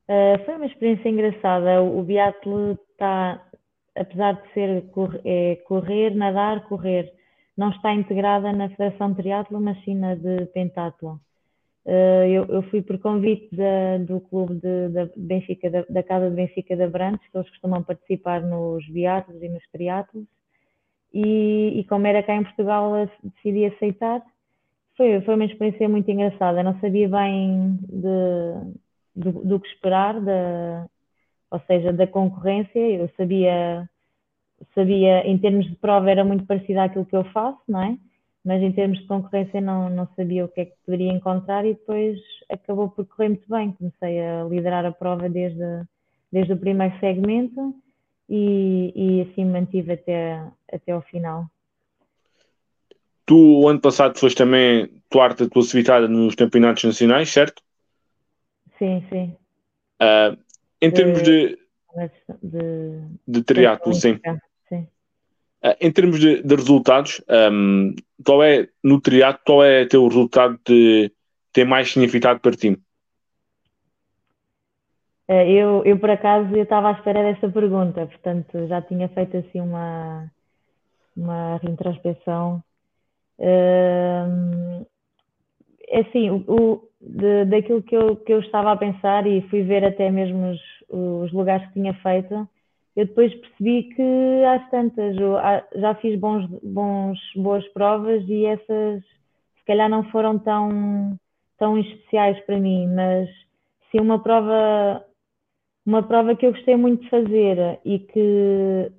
Uh, 0.09 0.43
foi 0.43 0.55
uma 0.55 0.65
experiência 0.65 1.09
engraçada. 1.09 1.81
O, 1.83 2.01
biatlo 2.01 2.77
está, 2.91 3.45
apesar 3.95 4.33
de 4.33 4.53
ser 4.53 4.83
correr, 4.89 5.21
é, 5.23 5.55
correr, 5.67 6.15
nadar, 6.15 6.67
correr, 6.67 7.13
não 7.55 7.69
está 7.69 7.93
integrada 7.93 8.51
na 8.51 8.69
Federação 8.69 9.11
de 9.11 9.17
Triatlo, 9.17 9.61
mas 9.61 9.83
sim 9.83 9.95
na 9.95 10.15
de 10.15 10.45
Pentatlo. 10.47 11.19
Uh, 11.85 12.25
eu, 12.27 12.45
eu, 12.45 12.61
fui 12.63 12.81
por 12.81 12.99
convite 12.99 13.55
da, 13.55 13.97
do 13.99 14.19
clube 14.19 14.55
de, 14.55 14.89
da, 14.89 15.09
Benfica, 15.15 15.69
da, 15.69 15.85
da, 15.89 16.03
Casa 16.03 16.29
de 16.29 16.35
Benfica 16.35 16.75
de 16.75 16.83
Abrantes, 16.83 17.27
que 17.31 17.37
eles 17.37 17.49
costumam 17.49 17.83
participar 17.83 18.41
nos 18.41 18.87
biatlos 18.89 19.41
e 19.41 19.49
nos 19.49 19.63
triatlos, 19.71 20.25
e, 21.13 21.79
e 21.79 21.83
como 21.85 22.05
era 22.05 22.21
cá 22.21 22.35
em 22.35 22.43
Portugal, 22.43 22.91
decidi 23.23 23.65
aceitar 23.65 24.21
foi, 24.99 25.21
foi 25.21 25.35
uma 25.35 25.45
experiência 25.45 25.87
muito 25.87 26.11
engraçada. 26.11 26.61
não 26.61 26.77
sabia 26.81 27.07
bem 27.07 27.79
de, 27.87 28.75
do, 29.15 29.31
do, 29.45 29.59
que 29.61 29.69
esperar, 29.69 30.15
ou 31.49 31.59
seja, 31.67 31.93
da 31.93 32.05
concorrência. 32.05 32.77
Eu 32.77 33.09
sabia, 33.15 33.89
sabia, 34.75 35.25
em 35.25 35.37
termos 35.37 35.65
de 35.67 35.75
prova, 35.77 36.11
era 36.11 36.25
muito 36.25 36.45
parecida 36.45 36.83
àquilo 36.83 37.05
que 37.05 37.15
eu 37.15 37.23
faço, 37.31 37.61
não 37.65 37.81
é? 37.81 37.97
mas 38.43 38.61
em 38.61 38.71
termos 38.71 38.99
de 38.99 39.05
concorrência 39.05 39.61
não, 39.61 39.89
não 39.89 40.07
sabia 40.15 40.45
o 40.45 40.47
que 40.49 40.61
é 40.61 40.65
que 40.65 40.75
poderia 40.85 41.11
encontrar 41.11 41.65
e 41.65 41.73
depois 41.73 42.19
acabou 42.49 42.89
por 42.89 43.05
correr 43.05 43.29
muito 43.29 43.49
bem. 43.49 43.71
Comecei 43.73 44.21
a 44.21 44.43
liderar 44.43 44.85
a 44.85 44.91
prova 44.91 45.29
desde, 45.29 45.83
desde 46.31 46.53
o 46.53 46.57
primeiro 46.57 46.97
segmento 46.99 47.73
e, 48.27 48.91
e 48.95 49.21
assim 49.21 49.45
mantive 49.45 49.93
até, 49.93 50.43
até 50.71 50.91
ao 50.91 51.01
final. 51.03 51.45
Tu, 53.29 53.37
o 53.37 53.69
ano 53.69 53.79
passado, 53.79 54.17
foste 54.17 54.37
também 54.37 54.89
quarta 55.07 55.47
classificada 55.47 56.07
nos 56.07 56.33
campeonatos 56.33 56.83
nacionais, 56.83 57.29
certo? 57.29 57.61
Sim, 58.79 59.05
sim. 59.07 59.35
Uh, 60.01 60.35
em 60.81 60.89
de, 60.89 60.95
termos 60.95 61.21
de, 61.21 61.59
de, 62.41 63.01
de 63.27 63.43
triatlo, 63.43 63.93
sim. 63.93 64.19
sim. 64.67 64.87
Uh, 65.63 65.75
em 65.79 65.91
termos 65.91 66.19
de, 66.19 66.41
de 66.41 66.55
resultados, 66.55 67.21
um, 67.51 67.93
qual 68.25 68.41
é, 68.41 68.67
no 68.83 68.99
triatlo, 68.99 69.41
qual 69.45 69.63
é 69.63 69.83
o 69.83 69.87
teu 69.87 70.07
resultado 70.07 70.59
que 70.65 71.11
tem 71.53 71.65
mais 71.65 71.91
significado 71.91 72.39
para 72.39 72.55
ti? 72.55 72.71
Uh, 75.27 75.33
eu, 75.33 75.85
eu, 75.85 75.99
por 75.99 76.09
acaso, 76.09 76.51
eu 76.55 76.63
estava 76.63 76.89
à 76.89 76.93
espera 76.93 77.21
dessa 77.21 77.47
pergunta, 77.47 78.07
portanto, 78.07 78.65
já 78.65 78.81
tinha 78.81 79.07
feito 79.09 79.37
assim 79.37 79.61
uma, 79.61 80.31
uma 81.15 81.57
retrospecção 81.57 82.63
Uh, 83.39 84.85
assim, 85.93 86.29
o, 86.29 86.43
o 86.47 86.89
de, 87.01 87.45
daquilo 87.45 87.81
que 87.81 87.95
eu, 87.95 88.15
que 88.17 88.33
eu 88.33 88.39
estava 88.39 88.71
a 88.71 88.77
pensar 88.77 89.25
e 89.25 89.41
fui 89.49 89.63
ver 89.63 89.85
até 89.85 90.11
mesmo 90.11 90.51
os, 90.51 90.61
os 90.89 91.31
lugares 91.31 91.65
que 91.67 91.73
tinha 91.73 91.93
feito, 91.95 92.47
eu 92.95 93.05
depois 93.05 93.33
percebi 93.33 93.83
que 93.95 94.43
às 94.45 94.69
tantas 94.69 95.15
já 95.75 95.95
fiz 95.95 96.19
bons, 96.19 96.45
bons, 96.61 97.17
boas 97.35 97.65
provas 97.69 98.23
e 98.27 98.45
essas 98.45 99.01
se 99.03 99.65
calhar 99.65 99.89
não 99.89 100.03
foram 100.09 100.37
tão, 100.39 101.17
tão 101.57 101.77
especiais 101.77 102.39
para 102.45 102.59
mim, 102.59 102.87
mas 102.87 103.29
sim 103.91 104.01
uma 104.01 104.19
prova 104.21 105.05
uma 105.85 106.03
prova 106.03 106.35
que 106.35 106.45
eu 106.45 106.51
gostei 106.51 106.75
muito 106.75 107.03
de 107.03 107.09
fazer 107.09 107.79
e 107.85 107.99
que 107.99 108.91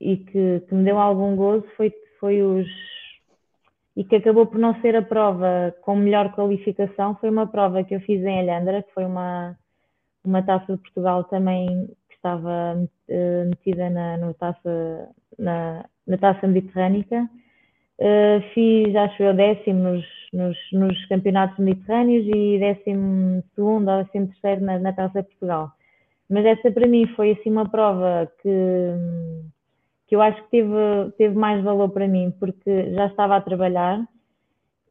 e 0.00 0.16
que, 0.16 0.60
que 0.60 0.74
me 0.74 0.84
deu 0.84 0.96
algum 0.98 1.36
gozo 1.36 1.66
foi, 1.76 1.92
foi 2.20 2.40
os 2.40 2.66
e 3.98 4.04
que 4.04 4.14
acabou 4.14 4.46
por 4.46 4.60
não 4.60 4.80
ser 4.80 4.94
a 4.94 5.02
prova 5.02 5.74
com 5.82 5.96
melhor 5.96 6.32
qualificação, 6.32 7.16
foi 7.16 7.28
uma 7.28 7.48
prova 7.48 7.82
que 7.82 7.96
eu 7.96 8.00
fiz 8.02 8.22
em 8.22 8.38
Alhandra, 8.38 8.80
que 8.84 8.94
foi 8.94 9.04
uma, 9.04 9.58
uma 10.24 10.40
taça 10.40 10.76
de 10.76 10.78
Portugal 10.82 11.24
também 11.24 11.88
que 12.08 12.14
estava 12.14 12.76
uh, 12.76 13.48
metida 13.48 13.90
na, 13.90 14.16
no 14.18 14.32
taça, 14.34 15.08
na, 15.36 15.84
na 16.06 16.16
taça 16.16 16.46
mediterrânica. 16.46 17.28
Uh, 17.98 18.40
fiz, 18.54 18.94
acho 18.94 19.20
eu, 19.20 19.34
décimo 19.34 19.82
nos, 19.82 20.06
nos, 20.32 20.56
nos, 20.72 21.06
campeonatos 21.06 21.58
mediterrâneos 21.58 22.24
e 22.28 22.56
décimo 22.60 23.42
segundo 23.56 23.90
ou 23.90 24.04
décimo 24.04 24.28
terceiro 24.28 24.60
na, 24.64 24.78
na 24.78 24.92
taça 24.92 25.22
de 25.22 25.28
Portugal. 25.28 25.72
Mas 26.30 26.44
essa 26.44 26.70
para 26.70 26.86
mim 26.86 27.04
foi 27.16 27.32
assim 27.32 27.50
uma 27.50 27.68
prova 27.68 28.30
que 28.40 28.94
que 30.08 30.16
eu 30.16 30.22
acho 30.22 30.42
que 30.44 30.50
teve, 30.50 31.12
teve 31.18 31.34
mais 31.34 31.62
valor 31.62 31.90
para 31.90 32.08
mim, 32.08 32.32
porque 32.40 32.92
já 32.94 33.06
estava 33.06 33.36
a 33.36 33.40
trabalhar 33.42 34.02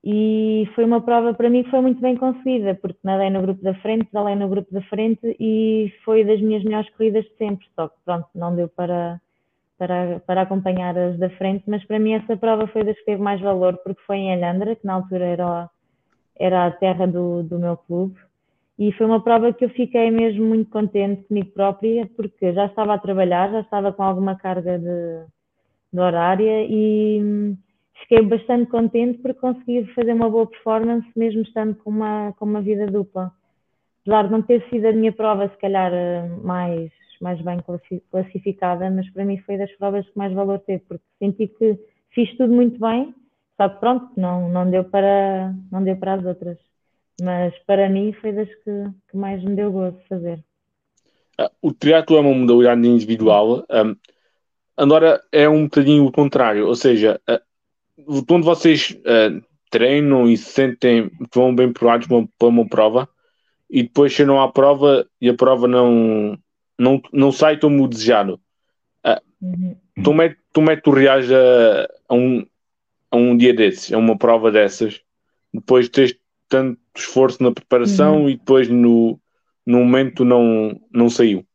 e 0.03 0.69
foi 0.75 0.86
uma 0.86 1.01
prova 1.01 1.33
para 1.33 1.50
mim 1.50 1.63
que 1.63 1.71
foi 1.71 1.81
muito 1.81 2.00
bem 2.00 2.15
conseguida, 2.15 2.75
porque 2.75 3.00
nadei 3.03 3.31
no 3.31 3.41
grupo 3.41 3.62
da 3.63 3.74
frente, 3.75 4.05
pedalei 4.05 4.36
no 4.36 4.47
grupo 4.47 4.71
da 4.71 4.81
frente 4.83 5.36
e 5.39 5.91
foi 6.05 6.24
das 6.24 6.39
minhas 6.39 6.63
melhores 6.63 6.89
corridas 6.91 7.25
de 7.25 7.36
sempre, 7.36 7.67
só 7.75 7.88
que 7.88 7.95
pronto, 8.05 8.27
não 8.36 8.55
deu 8.55 8.69
para, 8.69 9.19
para, 9.77 10.19
para 10.19 10.43
acompanhar 10.43 10.95
as 10.95 11.17
da 11.17 11.31
frente, 11.31 11.63
mas 11.67 11.83
para 11.83 11.97
mim 11.97 12.13
essa 12.13 12.38
prova 12.38 12.67
foi 12.67 12.83
das 12.83 12.97
que 13.00 13.05
teve 13.05 13.21
mais 13.21 13.41
valor, 13.41 13.75
porque 13.83 14.01
foi 14.03 14.17
em 14.17 14.33
Alhandra, 14.33 14.75
que 14.75 14.86
na 14.86 14.93
altura 14.93 15.25
era, 15.25 15.69
era 16.39 16.67
a 16.67 16.71
terra 16.71 17.07
do, 17.07 17.41
do 17.41 17.57
meu 17.57 17.75
clube, 17.75 18.15
e 18.79 18.91
foi 18.91 19.07
uma 19.07 19.24
prova 19.24 19.51
que 19.51 19.65
eu 19.65 19.69
fiquei 19.69 20.12
mesmo 20.12 20.46
muito 20.46 20.69
contente 20.69 21.24
comigo 21.24 21.50
própria, 21.51 22.07
porque 22.15 22.53
já 22.53 22.67
estava 22.67 22.93
a 22.93 23.00
trabalhar, 23.00 23.51
já 23.51 23.62
estava 23.62 23.91
com 23.91 24.03
alguma 24.03 24.36
carga 24.36 24.77
de, 24.77 25.25
de 25.91 26.00
horária 26.00 26.65
e 26.69 27.19
hum, 27.24 27.57
fiquei 28.01 28.22
bastante 28.22 28.69
contente 28.69 29.17
porque 29.19 29.39
consegui 29.39 29.86
fazer 29.96 30.13
uma 30.13 30.29
boa 30.29 30.46
performance, 30.46 31.07
mesmo 31.15 31.41
estando 31.41 31.75
com 31.75 31.89
uma, 31.89 32.34
com 32.34 32.46
uma 32.46 32.62
vida 32.62 32.86
dupla. 32.86 33.31
Apesar 34.01 34.25
de 34.25 34.31
não 34.31 34.41
ter 34.43 34.63
sido 34.69 34.86
a 34.86 34.93
minha 34.93 35.12
prova, 35.12 35.50
se 35.50 35.57
calhar, 35.57 35.91
eh, 35.91 36.29
mais, 36.43 36.91
mais 37.19 37.41
bem 37.41 37.57
classificada, 38.12 38.89
mas 38.91 39.10
para 39.12 39.25
mim 39.25 39.38
foi 39.39 39.57
das 39.57 39.72
provas 39.77 40.07
que 40.07 40.17
mais 40.17 40.31
valor 40.34 40.60
teve, 40.60 40.84
porque 40.88 41.03
senti 41.19 41.48
que 41.48 41.79
fiz 42.12 42.29
tudo 42.38 42.53
muito 42.53 42.79
bem, 42.79 43.13
só 43.57 43.67
que 43.69 43.79
pronto, 43.79 44.12
não, 44.15 44.48
não, 44.50 44.69
deu, 44.69 44.84
para, 44.86 45.53
não 45.72 45.84
deu 45.84 45.98
para 45.98 46.13
as 46.13 46.25
outras 46.25 46.57
mas 47.21 47.53
para 47.65 47.89
mim 47.89 48.13
foi 48.13 48.31
das 48.31 48.47
que, 48.47 48.71
que 49.09 49.17
mais 49.17 49.43
me 49.43 49.55
deu 49.55 49.71
gosto 49.71 49.97
de 49.97 50.07
fazer. 50.07 50.43
Ah, 51.38 51.51
o 51.62 51.74
triatlo 51.74 52.17
é 52.17 52.19
uma 52.19 52.33
modalidade 52.33 52.88
individual, 52.88 53.65
um, 53.69 53.95
agora 54.75 55.21
é 55.31 55.47
um 55.47 55.63
bocadinho 55.63 56.05
o 56.05 56.12
contrário, 56.12 56.67
ou 56.67 56.75
seja, 56.75 57.21
uh, 57.29 58.25
quando 58.25 58.43
vocês 58.43 58.91
uh, 58.91 59.43
treinam 59.69 60.27
e 60.27 60.38
se 60.38 60.51
sentem 60.51 61.09
que 61.09 61.39
vão 61.39 61.53
bem 61.53 61.71
provados 61.71 62.07
para, 62.07 62.27
para 62.38 62.47
uma 62.47 62.67
prova 62.67 63.09
e 63.69 63.83
depois 63.83 64.12
chegam 64.12 64.41
à 64.41 64.51
prova 64.51 65.07
e 65.19 65.29
a 65.29 65.33
prova 65.33 65.67
não, 65.67 66.38
não, 66.77 67.01
não 67.12 67.31
sai 67.31 67.59
como 67.59 67.88
desejado. 67.88 68.39
Uh, 69.05 69.21
uhum. 69.41 69.75
Como, 70.03 70.21
é, 70.21 70.36
como 70.53 70.71
é 70.71 70.75
que 70.75 70.83
tu 70.83 70.91
reages 70.91 71.31
a, 71.31 71.88
a, 72.09 72.15
um, 72.15 72.45
a 73.12 73.17
um 73.17 73.36
dia 73.36 73.53
desses, 73.53 73.91
a 73.91 73.97
uma 73.97 74.17
prova 74.17 74.51
dessas, 74.51 75.01
depois 75.53 75.86
de 75.86 75.91
teres 75.91 76.19
tanto 76.47 76.79
esforço 76.99 77.41
na 77.41 77.51
preparação 77.51 78.23
uhum. 78.23 78.29
e 78.29 78.37
depois 78.37 78.69
no, 78.69 79.19
no 79.65 79.79
momento 79.79 80.23
não, 80.25 80.79
não 80.91 81.09
saiu? 81.09 81.45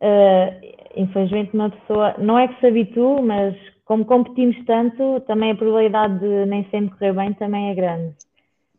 Uh, 0.00 0.72
infelizmente 0.96 1.54
uma 1.54 1.70
pessoa, 1.70 2.14
não 2.18 2.38
é 2.38 2.48
que 2.48 2.58
se 2.60 2.66
habitue, 2.66 3.22
mas 3.22 3.56
como 3.84 4.04
competimos 4.04 4.56
tanto, 4.64 5.20
também 5.26 5.50
a 5.50 5.54
probabilidade 5.54 6.18
de 6.18 6.46
nem 6.46 6.64
sempre 6.70 6.96
correr 6.96 7.12
bem 7.12 7.32
também 7.34 7.70
é 7.70 7.74
grande. 7.74 8.14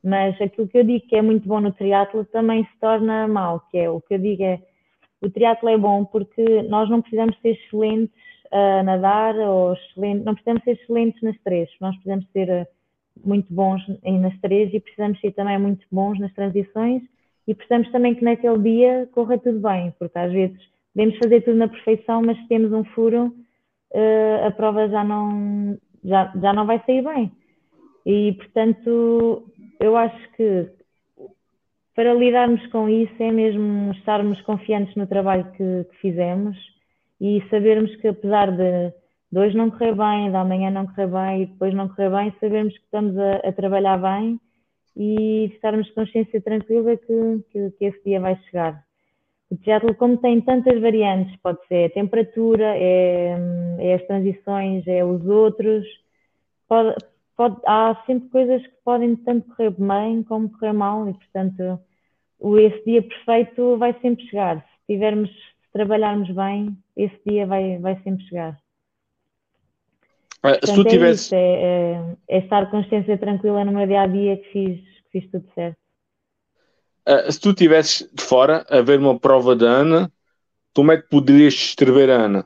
Mas 0.04 0.40
aquilo 0.42 0.68
que 0.68 0.78
eu 0.78 0.84
digo 0.84 1.08
que 1.08 1.16
é 1.16 1.22
muito 1.22 1.48
bom 1.48 1.62
no 1.62 1.72
triatlo 1.72 2.26
também 2.26 2.64
se 2.66 2.80
torna 2.80 3.28
mau, 3.28 3.62
que 3.72 3.78
é 3.78 3.90
o 3.90 4.02
que 4.02 4.16
eu 4.16 4.20
digo 4.20 4.44
é 4.44 4.60
o 5.22 5.30
triatlo 5.30 5.70
é 5.70 5.78
bom 5.78 6.04
porque 6.04 6.64
nós 6.64 6.90
não 6.90 7.02
precisamos 7.02 7.40
ser 7.42 7.52
excelentes 7.52 8.14
a 8.52 8.84
nadar 8.84 9.36
ou 9.36 9.76
não 9.96 10.34
precisamos 10.34 10.64
ser 10.64 10.72
excelentes 10.72 11.22
nas 11.22 11.38
três, 11.44 11.70
nós 11.80 11.96
precisamos 11.96 12.26
ser 12.32 12.68
muito 13.24 13.54
bons 13.54 13.82
nas 14.04 14.38
três 14.40 14.74
e 14.74 14.80
precisamos 14.80 15.20
ser 15.20 15.32
também 15.32 15.60
muito 15.60 15.86
bons 15.92 16.20
nas 16.20 16.34
transições 16.34 17.04
e 17.48 17.54
precisamos 17.54 17.92
também 17.92 18.16
que 18.16 18.24
naquele 18.24 18.60
dia 18.60 19.10
corra 19.12 19.38
tudo 19.38 19.60
bem, 19.60 19.94
porque 20.00 20.18
às 20.18 20.32
vezes 20.32 20.58
podemos 20.94 21.18
fazer 21.18 21.42
tudo 21.42 21.58
na 21.58 21.68
perfeição, 21.68 22.22
mas 22.22 22.38
se 22.38 22.48
temos 22.48 22.72
um 22.72 22.84
furo, 22.84 23.34
uh, 23.92 24.48
a 24.48 24.52
prova 24.52 24.88
já 24.88 25.04
não, 25.04 25.78
já, 26.04 26.32
já 26.42 26.54
não 26.54 26.66
vai 26.66 26.82
sair 26.86 27.04
bem. 27.04 27.32
E, 28.06 28.34
portanto, 28.34 29.44
eu 29.80 29.96
acho 29.98 30.32
que 30.36 30.70
para 31.96 32.14
lidarmos 32.14 32.66
com 32.68 32.90
isso 32.90 33.16
é 33.20 33.32
mesmo 33.32 33.92
estarmos 33.92 34.42
confiantes 34.42 34.96
no 34.96 35.08
trabalho 35.08 35.52
que, 35.52 35.86
que 35.90 35.98
fizemos 35.98 36.58
e 37.22 37.42
sabermos 37.50 37.96
que 37.98 38.08
apesar 38.08 38.52
de 38.52 38.94
de 39.34 39.40
hoje 39.40 39.58
não 39.58 39.72
correr 39.72 39.96
bem, 39.96 40.32
da 40.32 40.46
manhã 40.46 40.70
não 40.70 40.86
correr 40.86 41.08
bem 41.08 41.42
e 41.42 41.46
depois 41.48 41.74
não 41.74 41.90
correr 41.90 42.12
bem, 42.12 42.36
sabemos 42.40 42.72
que 42.78 42.84
estamos 42.84 43.18
a, 43.18 43.38
a 43.38 43.52
trabalhar 43.52 43.98
bem 43.98 44.40
e 44.96 45.46
estarmos 45.46 45.90
consciência 45.90 46.40
tranquila 46.40 46.96
que, 46.96 47.44
que, 47.52 47.72
que, 47.72 47.86
esse 47.86 48.04
dia 48.04 48.20
vai 48.20 48.36
chegar. 48.44 48.84
O 49.50 49.58
teatro, 49.58 49.96
como 49.96 50.18
tem 50.18 50.40
tantas 50.42 50.80
variantes, 50.80 51.36
pode 51.38 51.66
ser 51.68 51.86
a 51.86 51.90
temperatura, 51.90 52.76
é, 52.78 53.36
é 53.80 53.96
as 53.96 54.06
transições, 54.06 54.86
é 54.86 55.04
os 55.04 55.26
outros, 55.26 55.84
pode, 56.68 56.96
pode, 57.36 57.60
há 57.66 58.04
sempre 58.06 58.30
coisas 58.30 58.62
que 58.62 58.76
podem 58.86 59.16
tanto 59.16 59.50
correr 59.56 59.72
bem 59.72 60.22
como 60.22 60.52
correr 60.52 60.74
mal 60.74 61.10
e, 61.10 61.14
portanto, 61.16 61.80
esse 62.60 62.86
dia 62.86 63.02
perfeito 63.02 63.78
vai 63.80 64.00
sempre 64.00 64.24
chegar. 64.28 64.60
Se 64.60 64.94
tivermos, 64.94 65.32
se 65.32 65.72
trabalharmos 65.74 66.30
bem, 66.30 66.78
esse 66.96 67.20
dia 67.26 67.48
vai, 67.48 67.80
vai 67.80 68.00
sempre 68.04 68.24
chegar. 68.26 68.63
Ah, 70.44 70.60
se 70.62 70.76
tu 70.76 70.82
é 70.82 70.90
tivesse. 70.90 71.34
É, 71.34 71.40
é, 71.40 72.16
é, 72.28 72.38
estar 72.40 72.70
consciência 72.70 73.18
tranquila 73.18 73.64
no 73.64 73.72
meu 73.72 73.88
dia 73.88 74.02
a 74.02 74.08
dia 74.08 74.38
que 74.38 74.52
fiz, 74.52 74.80
que 74.80 75.22
fiz 75.22 75.32
tudo 75.32 75.48
certo. 75.56 75.78
Uh, 77.08 77.32
se 77.32 77.40
tu 77.40 77.50
estivesses 77.50 78.10
de 78.14 78.24
fora 78.24 78.66
a 78.70 78.82
ver 78.82 79.00
uma 79.00 79.18
prova 79.18 79.56
da 79.56 79.68
Ana, 79.68 80.12
como 80.76 80.92
é 80.92 80.98
que 80.98 81.10
poderias 81.10 81.54
escrever 81.54 82.10
a 82.10 82.16
Ana? 82.16 82.46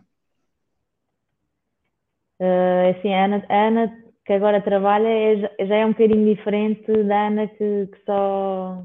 Uh, 2.40 2.96
assim, 2.96 3.14
a 3.14 3.26
Ana, 3.26 3.46
a 3.50 3.68
Ana 3.68 4.08
que 4.28 4.34
agora 4.34 4.62
trabalha 4.62 5.08
é, 5.08 5.66
já 5.66 5.76
é 5.78 5.86
um 5.86 5.92
bocadinho 5.92 6.36
diferente 6.36 6.92
da 7.04 7.28
Ana 7.28 7.48
que, 7.48 7.88
que, 7.88 8.06
só, 8.06 8.84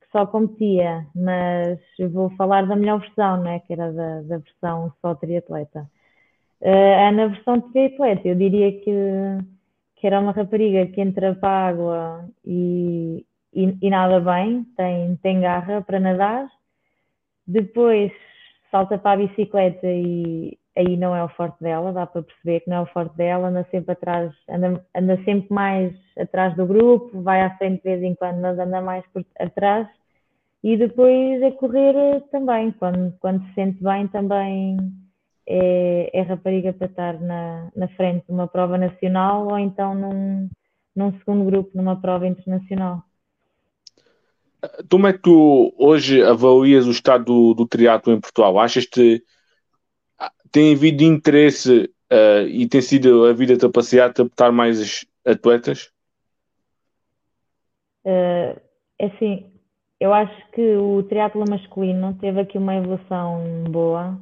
que 0.00 0.08
só 0.12 0.26
competia, 0.26 1.06
mas 1.14 1.78
vou 2.12 2.30
falar 2.36 2.66
da 2.66 2.76
melhor 2.76 3.00
versão, 3.00 3.42
né? 3.42 3.60
que 3.60 3.72
era 3.72 3.90
da, 3.92 4.20
da 4.22 4.38
versão 4.38 4.92
só 5.00 5.14
triatleta. 5.14 5.90
Uh, 6.64 7.12
na 7.12 7.26
versão 7.26 7.58
de 7.58 7.68
triatleta, 7.72 8.26
eu 8.26 8.34
diria 8.34 8.72
que, 8.80 8.90
que 9.96 10.06
era 10.06 10.18
uma 10.18 10.32
rapariga 10.32 10.86
que 10.86 10.98
entra 10.98 11.34
para 11.34 11.48
a 11.50 11.68
água 11.68 12.28
e, 12.42 13.26
e, 13.52 13.76
e 13.82 13.90
nada 13.90 14.18
bem, 14.18 14.64
tem, 14.74 15.14
tem 15.16 15.42
garra 15.42 15.82
para 15.82 16.00
nadar. 16.00 16.48
Depois 17.46 18.10
salta 18.70 18.96
para 18.96 19.22
a 19.22 19.26
bicicleta 19.26 19.86
e 19.86 20.58
aí 20.74 20.96
não 20.96 21.14
é 21.14 21.22
o 21.22 21.28
forte 21.28 21.62
dela, 21.62 21.92
dá 21.92 22.06
para 22.06 22.22
perceber 22.22 22.60
que 22.60 22.70
não 22.70 22.78
é 22.78 22.80
o 22.80 22.86
forte 22.86 23.14
dela, 23.14 23.48
anda 23.48 23.68
sempre 23.70 23.92
atrás, 23.92 24.32
anda, 24.48 24.82
anda 24.96 25.22
sempre 25.22 25.52
mais 25.52 25.94
atrás 26.18 26.56
do 26.56 26.66
grupo, 26.66 27.20
vai 27.20 27.42
à 27.42 27.50
frente 27.58 27.82
de 27.82 27.90
vez 27.90 28.02
em 28.02 28.14
quando, 28.14 28.40
mas 28.40 28.58
anda 28.58 28.80
mais 28.80 29.04
por 29.12 29.22
atrás. 29.38 29.86
E 30.62 30.78
depois 30.78 31.42
a 31.42 31.52
correr 31.52 32.22
também, 32.30 32.72
quando, 32.72 33.14
quando 33.20 33.44
se 33.48 33.54
sente 33.54 33.82
bem 33.82 34.08
também 34.08 34.78
é, 35.46 36.10
é 36.12 36.22
rapariga 36.22 36.72
para 36.72 36.86
estar 36.86 37.20
na, 37.20 37.70
na 37.74 37.88
frente 37.88 38.26
de 38.26 38.32
uma 38.32 38.48
prova 38.48 38.78
nacional 38.78 39.48
ou 39.48 39.58
então 39.58 39.94
num, 39.94 40.48
num 40.94 41.12
segundo 41.18 41.44
grupo, 41.44 41.70
numa 41.74 42.00
prova 42.00 42.26
internacional. 42.26 43.02
Como 44.90 45.06
é 45.06 45.12
que 45.12 45.18
tu 45.18 45.74
hoje 45.76 46.22
avalias 46.22 46.86
o 46.86 46.90
estado 46.90 47.24
do, 47.24 47.54
do 47.54 47.66
triatlo 47.66 48.12
em 48.12 48.20
Portugal? 48.20 48.58
Achas 48.58 48.86
que 48.86 49.22
tem 50.50 50.74
havido 50.74 51.02
interesse 51.02 51.90
uh, 52.10 52.46
e 52.48 52.66
tem 52.66 52.80
sido 52.80 53.26
a 53.26 53.32
vida 53.32 53.56
da 53.56 53.68
passeada 53.68 54.22
a 54.22 54.24
botar 54.24 54.52
mais 54.52 55.04
atletas? 55.26 55.90
Uh, 58.06 58.60
é 58.98 59.06
assim, 59.06 59.46
eu 60.00 60.12
acho 60.14 60.50
que 60.52 60.76
o 60.76 61.02
triatlo 61.02 61.44
masculino 61.48 62.16
teve 62.20 62.40
aqui 62.40 62.56
uma 62.56 62.76
evolução 62.76 63.64
boa, 63.68 64.18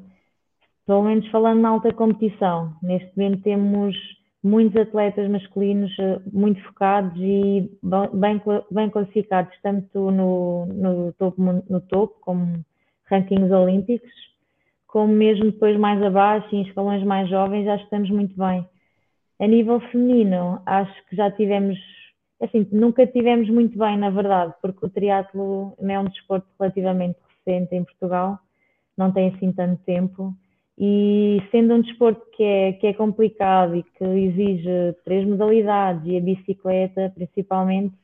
pelo 0.86 1.02
menos 1.02 1.26
falando 1.28 1.60
na 1.60 1.70
alta 1.70 1.92
competição. 1.92 2.74
Neste 2.82 3.16
momento 3.16 3.42
temos 3.42 3.96
muitos 4.42 4.80
atletas 4.80 5.30
masculinos 5.30 5.96
eh, 5.98 6.20
muito 6.32 6.60
focados 6.62 7.14
e 7.16 7.70
bem, 8.14 8.42
bem 8.70 8.90
classificados, 8.90 9.56
tanto 9.62 10.10
no, 10.10 10.66
no, 10.66 11.12
topo, 11.12 11.40
no 11.40 11.80
topo, 11.82 12.18
como 12.20 12.64
rankings 13.04 13.52
olímpicos, 13.52 14.10
como 14.86 15.12
mesmo 15.12 15.46
depois 15.46 15.78
mais 15.78 16.02
abaixo, 16.02 16.54
em 16.54 16.62
escalões 16.62 17.04
mais 17.04 17.28
jovens, 17.28 17.64
que 17.64 17.84
estamos 17.84 18.10
muito 18.10 18.36
bem. 18.36 18.66
A 19.38 19.46
nível 19.46 19.80
feminino, 19.90 20.60
acho 20.66 20.92
que 21.08 21.16
já 21.16 21.30
tivemos, 21.30 21.78
assim, 22.40 22.66
nunca 22.72 23.06
tivemos 23.06 23.48
muito 23.48 23.78
bem, 23.78 23.96
na 23.96 24.10
verdade, 24.10 24.54
porque 24.60 24.86
o 24.86 24.90
triatlo 24.90 25.74
é 25.80 25.98
um 25.98 26.04
desporto 26.04 26.46
relativamente 26.58 27.18
recente 27.44 27.74
em 27.74 27.84
Portugal, 27.84 28.38
não 28.96 29.12
tem 29.12 29.28
assim 29.28 29.52
tanto 29.52 29.82
tempo, 29.84 30.34
e 30.78 31.40
sendo 31.50 31.74
um 31.74 31.80
desporto 31.80 32.22
que 32.32 32.42
é, 32.42 32.72
que 32.72 32.86
é 32.86 32.92
complicado 32.92 33.76
e 33.76 33.82
que 33.82 34.04
exige 34.04 34.94
três 35.04 35.26
modalidades 35.26 36.02
e 36.06 36.16
a 36.16 36.20
bicicleta 36.20 37.12
principalmente, 37.14 37.94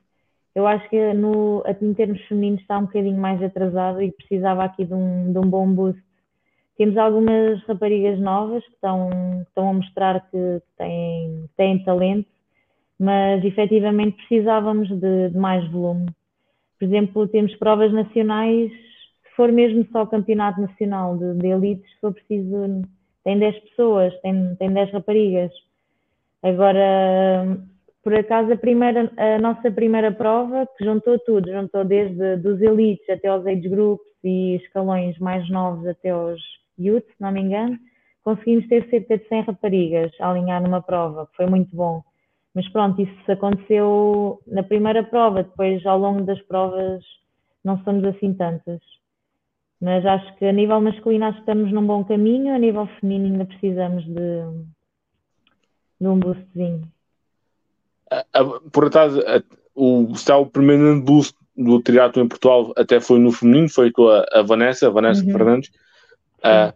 eu 0.55 0.67
acho 0.67 0.89
que 0.91 1.13
no, 1.15 1.63
em 1.81 1.95
termos 1.95 2.21
femininos 2.23 2.61
está 2.61 2.79
um 2.79 2.87
bocadinho 2.87 3.19
mais 3.19 3.43
atrasado 3.43 4.03
e 4.03 4.13
precisava 4.13 4.65
aqui 4.65 4.85
de 4.85 4.95
um, 4.95 5.33
de 5.33 5.39
um 5.39 5.49
bom 5.49 5.71
boost 5.73 6.03
temos 6.79 6.97
algumas 6.97 7.61
raparigas 7.65 8.21
novas 8.21 8.65
que 8.65 8.73
estão, 8.73 9.11
que 9.11 9.49
estão 9.49 9.69
a 9.69 9.73
mostrar 9.73 10.31
que 10.31 10.63
têm, 10.79 11.51
têm 11.57 11.83
talento, 11.83 12.29
mas 12.97 13.45
efetivamente 13.45 14.17
precisávamos 14.17 14.89
de, 14.89 15.31
de, 15.31 15.37
mais 15.37 15.69
volume. 15.73 16.07
Por 16.79 16.85
exemplo, 16.85 17.27
temos 17.27 17.55
provas 17.57 17.93
nacionais, 17.93 18.71
for 19.39 19.53
mesmo 19.53 19.87
só 19.93 20.05
campeonato 20.05 20.61
nacional 20.61 21.17
de, 21.17 21.35
de 21.35 21.47
elites, 21.47 21.89
se 21.93 22.01
for 22.01 22.13
preciso, 22.13 22.83
tem 23.23 23.39
10 23.39 23.61
pessoas, 23.61 24.13
tem, 24.21 24.57
tem 24.57 24.73
10 24.73 24.91
raparigas. 24.91 25.53
Agora, 26.43 27.57
por 28.03 28.15
acaso, 28.15 28.53
a, 28.53 28.57
primeira, 28.57 29.13
a 29.17 29.39
nossa 29.39 29.71
primeira 29.71 30.11
prova, 30.11 30.67
que 30.77 30.85
juntou 30.85 31.21
tudo, 31.21 31.53
juntou 31.53 31.85
desde 31.85 32.37
dos 32.39 32.61
elites 32.61 33.09
até 33.09 33.29
aos 33.29 33.47
age 33.47 33.69
groups 33.69 34.05
e 34.25 34.57
escalões 34.57 35.17
mais 35.21 35.49
novos 35.49 35.87
até 35.87 36.11
aos 36.11 36.41
youth, 36.77 37.07
se 37.07 37.21
não 37.21 37.31
me 37.31 37.43
engano, 37.43 37.79
conseguimos 38.25 38.67
ter 38.67 38.91
cerca 38.91 39.19
de 39.19 39.29
100 39.29 39.43
raparigas 39.43 40.11
a 40.21 40.31
alinhar 40.31 40.61
numa 40.61 40.83
prova, 40.83 41.29
que 41.29 41.37
foi 41.37 41.47
muito 41.47 41.77
bom. 41.77 42.03
Mas 42.57 42.69
pronto, 42.71 43.01
isso 43.01 43.31
aconteceu 43.31 44.41
na 44.49 44.65
primeira 44.65 45.05
prova, 45.05 45.45
depois 45.45 45.87
ao 45.87 45.97
longo 45.97 46.25
das 46.25 46.41
provas 46.43 47.05
não 47.65 47.81
somos 47.85 48.05
assim 48.05 48.35
tantas. 48.35 48.81
Mas 49.81 50.05
acho 50.05 50.37
que 50.37 50.45
a 50.45 50.53
nível 50.53 50.81
masculino 50.81 51.27
acho 51.27 51.37
que 51.37 51.43
estamos 51.43 51.73
num 51.73 51.87
bom 51.87 52.05
caminho, 52.05 52.55
a 52.55 52.59
nível 52.59 52.87
feminino 53.01 53.27
ainda 53.27 53.45
precisamos 53.45 54.05
de, 54.05 54.43
de 56.01 56.09
um 56.09 56.19
boostzinho. 56.19 56.83
Por 58.73 58.87
acaso, 58.87 59.23
o, 59.75 60.11
está 60.13 60.37
o 60.37 60.47
primeiro 60.47 61.01
boost 61.01 61.37
do 61.57 61.81
triatlo 61.81 62.23
em 62.23 62.29
Portugal 62.29 62.73
até 62.77 63.01
foi 63.01 63.19
no 63.19 63.31
feminino, 63.31 63.69
foi 63.69 63.93
com 63.93 64.09
a, 64.09 64.25
a 64.33 64.43
Vanessa, 64.43 64.87
a 64.87 64.91
Vanessa 64.91 65.25
uhum. 65.25 65.33
Fernandes, 65.33 65.71
Uh, 66.39 66.73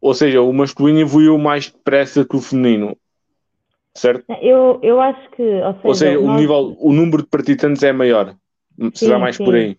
ou 0.00 0.14
seja, 0.14 0.42
o 0.42 0.52
masculino 0.52 1.00
evoluiu 1.00 1.38
mais 1.38 1.70
depressa 1.70 2.24
que 2.24 2.36
o 2.36 2.40
feminino, 2.40 2.96
certo? 3.94 4.24
Eu, 4.40 4.78
eu 4.82 5.00
acho 5.00 5.30
que. 5.30 5.42
Ou 5.42 5.72
seja, 5.74 5.80
ou 5.84 5.94
seja 5.94 6.20
nós... 6.20 6.36
o, 6.36 6.40
nível, 6.40 6.76
o 6.78 6.92
número 6.92 7.22
de 7.22 7.28
participantes 7.28 7.82
é 7.82 7.92
maior. 7.92 8.34
Sim, 8.78 8.90
Será 8.94 9.18
mais 9.18 9.36
sim. 9.36 9.44
por 9.44 9.54
aí. 9.54 9.78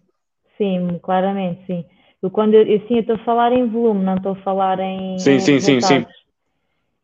Sim, 0.57 0.99
claramente, 1.01 1.65
sim. 1.65 1.85
Eu, 2.23 2.31
quando 2.31 2.53
eu, 2.53 2.65
sim, 2.87 2.95
eu 2.95 2.99
estou 3.01 3.15
a 3.15 3.25
falar 3.25 3.51
em 3.51 3.67
volume, 3.67 4.05
não 4.05 4.15
estou 4.15 4.31
a 4.31 4.35
falar 4.37 4.79
em. 4.79 5.19
Sim, 5.19 5.39
sim, 5.39 5.59
sim, 5.59 5.81
sim. 5.81 6.05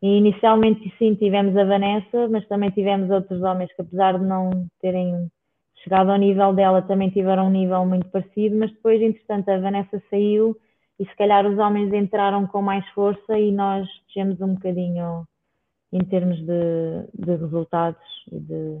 E 0.02 0.16
inicialmente, 0.16 0.90
sim, 0.98 1.14
tivemos 1.14 1.54
a 1.58 1.64
Vanessa, 1.64 2.26
mas 2.30 2.48
também 2.48 2.70
tivemos 2.70 3.10
outros 3.10 3.42
homens 3.42 3.70
que, 3.74 3.82
apesar 3.82 4.18
de 4.18 4.24
não 4.24 4.66
terem 4.80 5.30
chegado 5.84 6.10
ao 6.10 6.16
nível 6.16 6.54
dela, 6.54 6.80
também 6.80 7.10
tiveram 7.10 7.48
um 7.48 7.50
nível 7.50 7.84
muito 7.84 8.08
parecido, 8.08 8.56
mas 8.56 8.70
depois, 8.70 9.00
entretanto, 9.02 9.50
a 9.50 9.58
Vanessa 9.58 10.02
saiu 10.08 10.56
e 10.98 11.04
se 11.04 11.14
calhar 11.16 11.46
os 11.46 11.58
homens 11.58 11.92
entraram 11.92 12.46
com 12.46 12.62
mais 12.62 12.86
força 12.88 13.38
e 13.38 13.52
nós 13.52 13.86
descemos 14.06 14.40
um 14.40 14.54
bocadinho 14.54 15.26
em 15.92 16.02
termos 16.04 16.38
de, 16.38 17.04
de 17.14 17.36
resultados 17.36 18.00
e 18.32 18.38
de, 18.38 18.78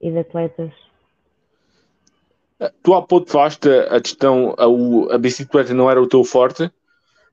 e 0.00 0.10
de 0.10 0.18
atletas. 0.18 0.72
Tu 2.82 2.94
há 2.94 3.02
pouco 3.02 3.30
falaste 3.30 3.68
a 3.68 4.00
questão, 4.00 4.54
a, 4.58 5.14
a 5.14 5.18
bicicleta 5.18 5.74
não 5.74 5.90
era 5.90 6.00
o 6.00 6.08
teu 6.08 6.24
forte, 6.24 6.70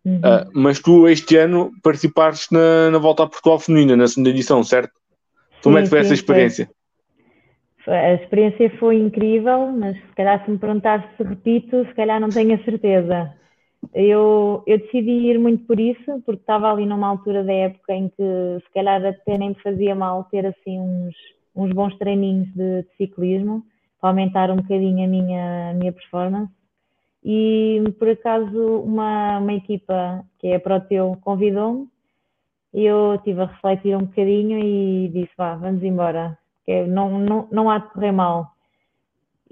uhum. 0.03 0.17
uh, 0.17 0.49
mas 0.53 0.79
tu 0.79 1.07
este 1.07 1.37
ano 1.37 1.71
participaste 1.81 2.53
na, 2.53 2.91
na 2.91 2.97
Volta 2.97 3.23
a 3.23 3.27
Portugal 3.27 3.57
Feminina, 3.57 3.95
na 3.95 4.07
segunda 4.07 4.31
edição, 4.31 4.63
certo? 4.63 4.91
Como 5.63 5.77
é 5.77 5.83
que 5.83 5.87
foi 5.87 5.99
essa 5.99 6.13
experiência? 6.13 6.69
Foi. 7.85 7.93
A 7.93 8.15
experiência 8.15 8.69
foi 8.79 8.97
incrível, 8.97 9.71
mas 9.71 9.95
se 9.95 10.15
calhar 10.15 10.43
se 10.43 10.51
me 10.51 10.57
perguntasse 10.57 11.07
se 11.15 11.23
repito, 11.23 11.85
se 11.85 11.93
calhar 11.93 12.19
não 12.19 12.29
tenho 12.29 12.55
a 12.55 12.63
certeza. 12.63 13.33
Eu, 13.93 14.63
eu 14.65 14.77
decidi 14.77 15.11
ir 15.11 15.39
muito 15.39 15.65
por 15.65 15.79
isso, 15.79 16.21
porque 16.25 16.41
estava 16.41 16.71
ali 16.71 16.85
numa 16.85 17.07
altura 17.07 17.43
da 17.43 17.51
época 17.51 17.93
em 17.93 18.09
que 18.09 18.23
se 18.65 18.73
calhar 18.73 19.05
até 19.05 19.37
nem 19.37 19.49
me 19.49 19.61
fazia 19.61 19.95
mal 19.95 20.25
ter 20.25 20.45
assim 20.45 20.79
uns, 20.79 21.15
uns 21.55 21.73
bons 21.73 21.97
treininhos 21.97 22.47
de, 22.53 22.83
de 22.83 22.87
ciclismo 22.97 23.63
aumentar 24.07 24.51
um 24.51 24.57
bocadinho 24.57 25.05
a 25.05 25.07
minha, 25.07 25.71
a 25.71 25.73
minha 25.73 25.91
performance. 25.91 26.51
E 27.23 27.81
por 27.97 28.09
acaso 28.09 28.81
uma, 28.81 29.39
uma 29.39 29.53
equipa 29.53 30.23
que 30.39 30.47
é 30.47 30.55
a 30.55 30.59
Proteu 30.59 31.17
convidou-me 31.21 31.87
e 32.73 32.83
eu 32.85 33.15
estive 33.15 33.41
a 33.41 33.45
refletir 33.45 33.95
um 33.95 34.05
bocadinho 34.05 34.59
e 34.59 35.07
disse, 35.09 35.31
vá, 35.37 35.55
vamos 35.55 35.83
embora, 35.83 36.37
que 36.65 36.83
não, 36.85 37.19
não, 37.19 37.47
não 37.51 37.69
há 37.69 37.77
de 37.77 37.89
correr 37.89 38.11
mal. 38.11 38.53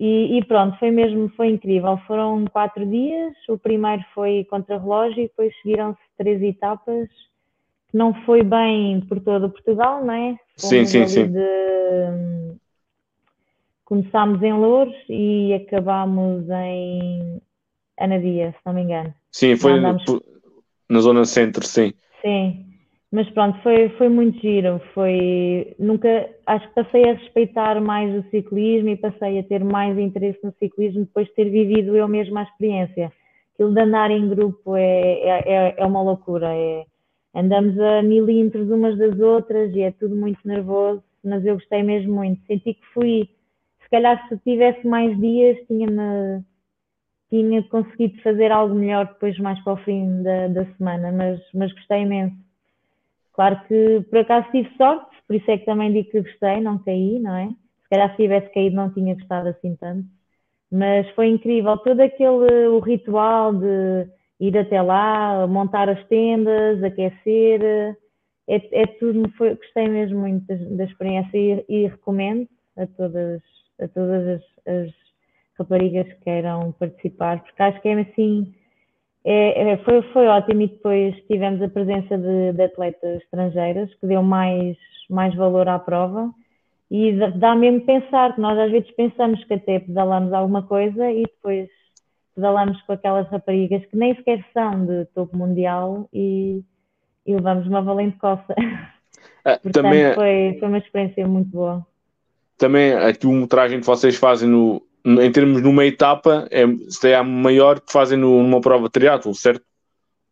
E, 0.02 0.40
e, 0.40 0.46
pronto, 0.46 0.80
foi 0.80 0.90
mesmo, 0.90 1.30
foi 1.38 1.50
incrível. 1.50 1.96
Foram 2.08 2.44
quatro 2.46 2.84
dias. 2.88 3.36
O 3.48 3.56
primeiro 3.56 4.04
foi 4.16 4.44
contra-relógio 4.46 5.20
e 5.20 5.28
depois 5.28 5.54
seguiram-se 5.62 6.02
três 6.18 6.42
etapas. 6.42 7.08
Que 7.88 7.98
não 7.98 8.12
foi 8.26 8.42
bem 8.42 9.02
por 9.02 9.20
todo 9.20 9.52
Portugal, 9.52 10.04
não 10.04 10.14
é? 10.14 10.36
Fomos 10.60 10.70
sim, 10.70 10.86
sim, 10.86 11.08
sim. 11.08 11.32
De... 11.32 12.58
Começámos 13.92 14.42
em 14.42 14.54
Louros 14.54 14.96
e 15.10 15.54
acabámos 15.54 16.50
em 16.50 17.42
Anadia, 18.00 18.52
se 18.52 18.60
não 18.66 18.74
me 18.74 18.84
engano. 18.84 19.14
Sim, 19.34 19.58
foi 19.58 19.74
andamos... 19.74 20.06
na 20.90 21.02
zona 21.02 21.26
centro, 21.26 21.62
sim. 21.66 21.92
Sim, 22.22 22.68
mas 23.12 23.30
pronto, 23.32 23.62
foi, 23.62 23.90
foi 23.98 24.08
muito 24.08 24.40
giro. 24.40 24.80
Foi, 24.94 25.76
nunca, 25.78 26.30
acho 26.46 26.70
que 26.70 26.76
passei 26.76 27.10
a 27.10 27.16
respeitar 27.16 27.82
mais 27.82 28.16
o 28.16 28.30
ciclismo 28.30 28.88
e 28.92 28.96
passei 28.96 29.40
a 29.40 29.44
ter 29.44 29.62
mais 29.62 30.00
interesse 30.00 30.40
no 30.42 30.54
ciclismo 30.54 31.02
depois 31.02 31.28
de 31.28 31.34
ter 31.34 31.50
vivido 31.50 31.94
eu 31.94 32.08
mesma 32.08 32.40
a 32.40 32.44
experiência. 32.44 33.12
Aquilo 33.54 33.74
de 33.74 33.82
andar 33.82 34.10
em 34.10 34.30
grupo 34.30 34.74
é, 34.78 35.20
é, 35.20 35.44
é, 35.46 35.76
é 35.76 35.86
uma 35.86 36.02
loucura. 36.02 36.48
É, 36.48 36.86
andamos 37.36 37.78
a 37.78 38.02
milímetros 38.02 38.70
umas 38.70 38.98
das 38.98 39.20
outras 39.20 39.76
e 39.76 39.82
é 39.82 39.92
tudo 39.92 40.16
muito 40.16 40.40
nervoso, 40.46 41.04
mas 41.22 41.46
eu 41.46 41.56
gostei 41.56 41.84
mesmo 41.84 42.14
muito. 42.14 42.42
Senti 42.48 42.76
que 42.76 42.86
fui, 42.94 43.30
calhar 43.92 44.28
se 44.28 44.38
tivesse 44.40 44.86
mais 44.88 45.18
dias, 45.20 45.58
tinha-me 45.68 46.44
tinha 47.30 47.64
conseguido 47.64 48.22
fazer 48.22 48.52
algo 48.52 48.76
melhor 48.76 49.08
depois 49.08 49.40
mais 49.40 49.58
para 49.64 49.74
o 49.74 49.78
fim 49.78 50.22
da, 50.22 50.50
da 50.50 50.66
semana, 50.76 51.14
mas, 51.14 51.40
mas 51.54 51.72
gostei 51.72 52.02
imenso. 52.02 52.36
Claro 53.34 53.62
que 53.68 54.02
por 54.10 54.20
acaso 54.20 54.52
tive 54.52 54.70
sorte, 54.76 55.16
por 55.26 55.36
isso 55.38 55.50
é 55.50 55.58
que 55.58 55.66
também 55.66 55.94
digo 55.94 56.12
que 56.12 56.22
gostei, 56.22 56.60
não 56.60 56.78
caí, 56.80 57.20
não 57.20 57.34
é? 57.36 57.48
Se 57.48 57.90
calhar 57.90 58.12
se 58.12 58.18
tivesse 58.18 58.54
caído 58.54 58.76
não 58.76 58.94
tinha 58.94 59.16
gostado 59.16 59.48
assim 59.48 59.76
tanto. 59.78 60.06
Mas 60.70 61.10
foi 61.12 61.28
incrível, 61.28 61.78
todo 61.78 62.02
aquele 62.02 62.68
o 62.68 62.80
ritual 62.80 63.54
de 63.54 64.08
ir 64.40 64.58
até 64.58 64.82
lá, 64.82 65.48
montar 65.48 65.88
as 65.88 66.06
tendas, 66.08 66.84
aquecer, 66.84 67.96
é, 68.48 68.82
é 68.82 68.88
tudo, 68.88 69.30
foi, 69.38 69.56
gostei 69.56 69.88
mesmo 69.88 70.20
muito 70.20 70.46
da, 70.48 70.56
da 70.56 70.84
experiência 70.84 71.38
e, 71.38 71.66
e, 71.70 71.88
recomendo 71.88 72.48
a 72.76 72.86
todas, 72.88 73.42
a 73.82 73.88
todas 73.88 74.28
as, 74.28 74.42
as, 74.68 75.02
raparigas 75.58 76.08
que 76.08 76.24
queiram 76.24 76.72
participar, 76.74 77.44
porque 77.44 77.62
acho 77.62 77.82
que 77.82 77.88
é 77.90 78.02
assim, 78.02 78.54
é, 79.24 79.72
é, 79.74 79.78
foi, 79.78 80.02
foi 80.14 80.28
ótimo 80.28 80.62
e 80.62 80.68
depois 80.68 81.16
tivemos 81.28 81.62
a 81.62 81.70
presença 81.70 82.18
de, 82.18 82.54
de 82.54 82.64
atletas 82.64 83.22
estrangeiras 83.22 83.94
que 83.96 84.08
deu 84.08 84.24
mais, 84.24 84.76
mais 85.10 85.36
valor 85.36 85.68
à 85.68 85.78
prova 85.78 86.34
e 86.90 87.14
dá 87.38 87.56
mesmo 87.56 87.82
pensar 87.86 88.34
que 88.36 88.42
nós 88.42 88.58
às 88.58 88.72
vezes 88.72 88.90
pensamos 88.92 89.44
que 89.46 89.54
até 89.54 89.80
pedalamos 89.80 90.34
alguma 90.34 90.64
coisa 90.64 91.10
e 91.12 91.24
depois 91.24 91.70
pedalamos 92.36 92.82
com 92.82 92.94
aquelas 92.94 93.30
raparigas 93.30 93.86
que 93.86 93.96
nem 93.96 94.16
sequer 94.16 94.44
são 94.54 94.86
de 94.86 95.06
topo 95.14 95.38
mundial 95.38 96.10
e, 96.12 96.64
e 97.26 97.36
levamos 97.36 97.68
uma 97.68 97.82
valente 97.82 98.18
coça. 98.18 98.56
Ah, 99.46 99.58
Portanto, 99.62 99.84
também, 99.84 100.02
é- 100.02 100.14
foi, 100.14 100.58
foi 100.60 100.68
uma 100.68 100.78
experiência 100.80 101.28
muito 101.28 101.50
boa. 101.52 101.86
Também 102.62 102.94
a 102.94 103.12
quilometragem 103.12 103.80
que 103.80 103.88
vocês 103.88 104.16
fazem 104.18 104.48
no, 104.48 104.84
em 105.04 105.32
termos 105.32 105.64
numa 105.64 105.84
etapa 105.84 106.48
é, 106.52 106.62
é 106.62 107.22
maior 107.24 107.80
que 107.80 107.92
fazem 107.92 108.20
numa 108.20 108.62
prova 108.62 108.84
de 108.84 108.92
triatlo, 108.92 109.34
certo? 109.34 109.66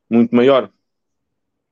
Muito 0.07 0.35
maior. 0.35 0.69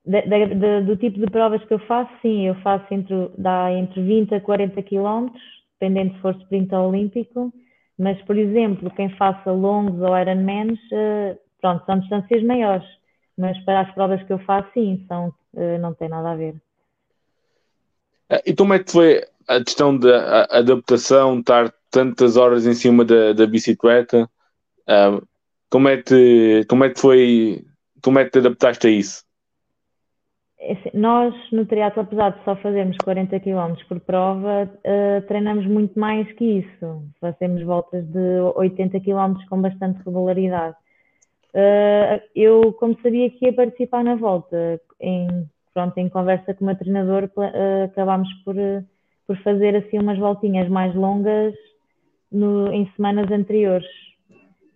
De, 0.04 0.20
de, 0.22 0.46
de, 0.56 0.80
do 0.82 0.96
tipo 0.96 1.20
de 1.20 1.30
provas 1.30 1.62
que 1.64 1.72
eu 1.72 1.78
faço, 1.86 2.10
sim, 2.22 2.48
eu 2.48 2.56
faço 2.56 2.92
entre, 2.92 3.30
dá 3.38 3.72
entre 3.72 4.02
20 4.02 4.34
a 4.34 4.40
40 4.40 4.82
quilómetros, 4.82 5.40
dependendo 5.78 6.14
se 6.14 6.20
for 6.22 6.34
sprint 6.42 6.74
olímpico, 6.74 7.52
mas, 7.96 8.20
por 8.22 8.36
exemplo, 8.36 8.90
quem 8.96 9.10
faça 9.10 9.52
longos 9.52 10.00
ou 10.00 10.18
Ironmans, 10.18 10.80
uh, 10.90 11.38
pronto, 11.60 11.86
são 11.86 12.00
distâncias 12.00 12.42
maiores, 12.42 12.88
mas 13.36 13.56
para 13.60 13.82
as 13.82 13.94
provas 13.94 14.20
que 14.24 14.32
eu 14.32 14.40
faço, 14.40 14.68
sim, 14.74 15.04
são, 15.06 15.28
uh, 15.54 15.78
não 15.80 15.94
tem 15.94 16.08
nada 16.08 16.32
a 16.32 16.34
ver. 16.34 16.56
Eh, 18.28 18.42
e 18.46 18.56
como 18.56 18.74
é 18.74 18.80
que 18.80 18.90
foi 18.90 19.22
a 19.48 19.64
questão 19.64 19.96
da 19.96 20.46
adaptação, 20.50 21.40
estar 21.40 21.72
tantas 21.90 22.36
horas 22.36 22.66
em 22.66 22.74
cima 22.74 23.04
da, 23.04 23.32
da 23.32 23.46
bicicleta? 23.46 24.28
Uh, 24.88 25.26
como, 25.70 25.88
é 25.88 26.02
que, 26.02 26.64
como 26.68 26.84
é 26.84 26.90
que 26.90 27.00
foi, 27.00 27.64
como 28.02 28.18
é 28.18 28.24
que 28.24 28.30
te 28.30 28.38
adaptaste 28.38 28.86
a 28.86 28.90
isso? 28.90 29.28
É 30.60 30.72
assim, 30.72 30.90
nós 30.92 31.34
no 31.52 31.64
triatlo, 31.64 32.02
apesar 32.02 32.30
de 32.30 32.44
só 32.44 32.56
fazermos 32.56 32.96
40 32.98 33.38
km 33.40 33.74
por 33.88 34.00
prova, 34.00 34.64
uh, 34.64 35.26
treinamos 35.26 35.66
muito 35.66 35.98
mais 35.98 36.30
que 36.32 36.44
isso. 36.58 37.04
Fazemos 37.20 37.62
voltas 37.62 38.04
de 38.06 38.40
80 38.56 39.00
km 39.00 39.34
com 39.48 39.62
bastante 39.62 40.02
regularidade. 40.04 40.76
Uh, 41.54 42.20
eu, 42.34 42.72
como 42.74 42.98
sabia 43.02 43.30
que 43.30 43.46
ia 43.46 43.52
participar 43.52 44.02
na 44.02 44.16
volta, 44.16 44.80
em, 45.00 45.48
pronto, 45.72 45.96
em 45.96 46.08
conversa 46.08 46.52
com 46.52 46.64
o 46.64 46.66
meu 46.66 46.76
treinador, 46.76 47.30
uh, 47.36 47.84
acabámos 47.84 48.28
por, 48.44 48.56
por 49.28 49.36
fazer 49.42 49.76
assim 49.76 49.98
umas 49.98 50.18
voltinhas 50.18 50.70
mais 50.70 50.94
longas 50.94 51.54
no, 52.32 52.72
em 52.72 52.90
semanas 52.96 53.30
anteriores, 53.30 53.86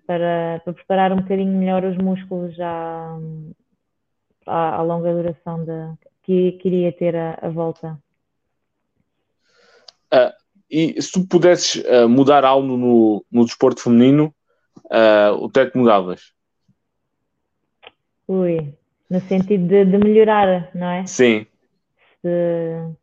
para, 0.06 0.60
para 0.62 0.74
preparar 0.74 1.10
um 1.10 1.16
bocadinho 1.16 1.58
melhor 1.58 1.82
os 1.84 1.96
músculos 1.96 2.54
já 2.54 3.18
à, 4.46 4.76
à 4.76 4.82
longa 4.82 5.10
duração 5.10 5.64
de, 5.64 5.96
que 6.22 6.52
queria 6.52 6.92
ter 6.92 7.16
a, 7.16 7.38
a 7.40 7.48
volta. 7.48 7.98
Uh, 10.12 10.32
e 10.70 11.00
se 11.00 11.12
tu 11.12 11.26
pudesses 11.26 11.82
uh, 11.84 12.06
mudar 12.06 12.44
algo 12.44 12.76
no, 12.76 13.24
no 13.32 13.46
desporto 13.46 13.82
feminino, 13.82 14.34
uh, 14.84 15.32
o 15.40 15.48
que 15.48 15.60
é 15.60 15.70
que 15.70 15.78
mudavas? 15.78 16.34
Ui, 18.28 18.74
no 19.08 19.20
sentido 19.20 19.66
de, 19.66 19.86
de 19.86 19.96
melhorar, 19.96 20.70
não 20.74 20.88
é? 20.88 21.06
Sim. 21.06 21.46
Se, 22.20 22.94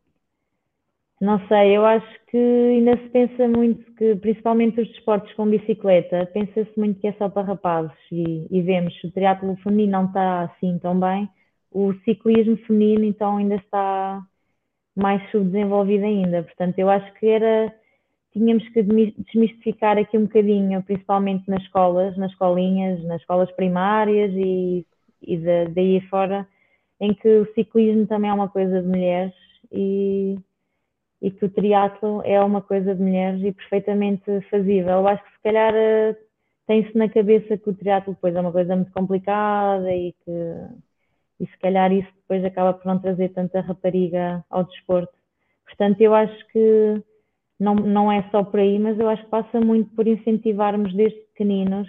não 1.21 1.39
sei, 1.47 1.75
eu 1.75 1.85
acho 1.85 2.07
que 2.27 2.37
ainda 2.37 2.97
se 2.97 3.09
pensa 3.09 3.47
muito 3.47 3.93
que, 3.95 4.15
principalmente 4.15 4.79
os 4.79 4.87
desportos 4.87 5.33
com 5.33 5.49
bicicleta, 5.49 6.25
pensa-se 6.33 6.71
muito 6.79 6.99
que 6.99 7.07
é 7.07 7.13
só 7.13 7.27
para 7.27 7.47
rapazes 7.47 7.91
e, 8.11 8.47
e 8.49 8.61
vemos 8.61 8.93
o 9.03 9.11
triatlo 9.11 9.57
feminino 9.57 9.91
não 9.91 10.05
está 10.05 10.43
assim 10.43 10.79
tão 10.79 10.97
bem, 10.97 11.29
o 11.71 11.93
ciclismo 12.05 12.55
feminino 12.65 13.03
então 13.03 13.37
ainda 13.37 13.55
está 13.55 14.21
mais 14.95 15.21
subdesenvolvido 15.31 16.05
ainda. 16.05 16.43
Portanto, 16.43 16.79
eu 16.79 16.89
acho 16.89 17.13
que 17.15 17.27
era 17.27 17.73
tínhamos 18.31 18.67
que 18.69 18.83
desmistificar 18.83 19.97
aqui 19.97 20.17
um 20.17 20.23
bocadinho, 20.23 20.83
principalmente 20.83 21.49
nas 21.49 21.61
escolas, 21.63 22.15
nas 22.17 22.31
escolinhas, 22.31 23.03
nas 23.03 23.21
escolas 23.21 23.51
primárias 23.53 24.31
e, 24.35 24.85
e 25.21 25.37
daí 25.73 25.99
fora, 26.09 26.47
em 26.99 27.13
que 27.13 27.27
o 27.27 27.53
ciclismo 27.53 28.05
também 28.07 28.29
é 28.29 28.33
uma 28.33 28.49
coisa 28.49 28.81
de 28.81 28.87
mulheres 28.87 29.33
e 29.71 30.37
e 31.21 31.31
que 31.31 31.45
o 31.45 31.49
triatlo 31.49 32.21
é 32.23 32.41
uma 32.41 32.61
coisa 32.61 32.95
de 32.95 33.01
mulheres 33.01 33.41
e 33.43 33.51
perfeitamente 33.51 34.23
fazível. 34.49 34.99
Eu 34.99 35.07
acho 35.07 35.23
que 35.23 35.31
se 35.31 35.41
calhar 35.43 35.73
eh, 35.75 36.15
tem-se 36.67 36.97
na 36.97 37.09
cabeça 37.09 37.57
que 37.57 37.69
o 37.69 37.73
triatlo 37.73 38.13
depois 38.13 38.35
é 38.35 38.41
uma 38.41 38.51
coisa 38.51 38.75
muito 38.75 38.91
complicada 38.91 39.93
e 39.93 40.13
que 40.23 40.31
e 41.39 41.47
se 41.47 41.57
calhar 41.59 41.91
isso 41.91 42.11
depois 42.15 42.43
acaba 42.43 42.73
por 42.73 42.85
não 42.85 42.99
trazer 42.99 43.29
tanta 43.29 43.61
rapariga 43.61 44.43
ao 44.49 44.65
desporto. 44.65 45.13
Portanto, 45.65 46.01
eu 46.01 46.13
acho 46.13 46.47
que 46.47 47.01
não, 47.59 47.75
não 47.75 48.11
é 48.11 48.27
só 48.29 48.43
por 48.43 48.59
aí, 48.59 48.77
mas 48.77 48.99
eu 48.99 49.07
acho 49.09 49.23
que 49.23 49.29
passa 49.29 49.59
muito 49.61 49.89
por 49.95 50.07
incentivarmos 50.07 50.93
desde 50.93 51.17
pequeninos 51.17 51.87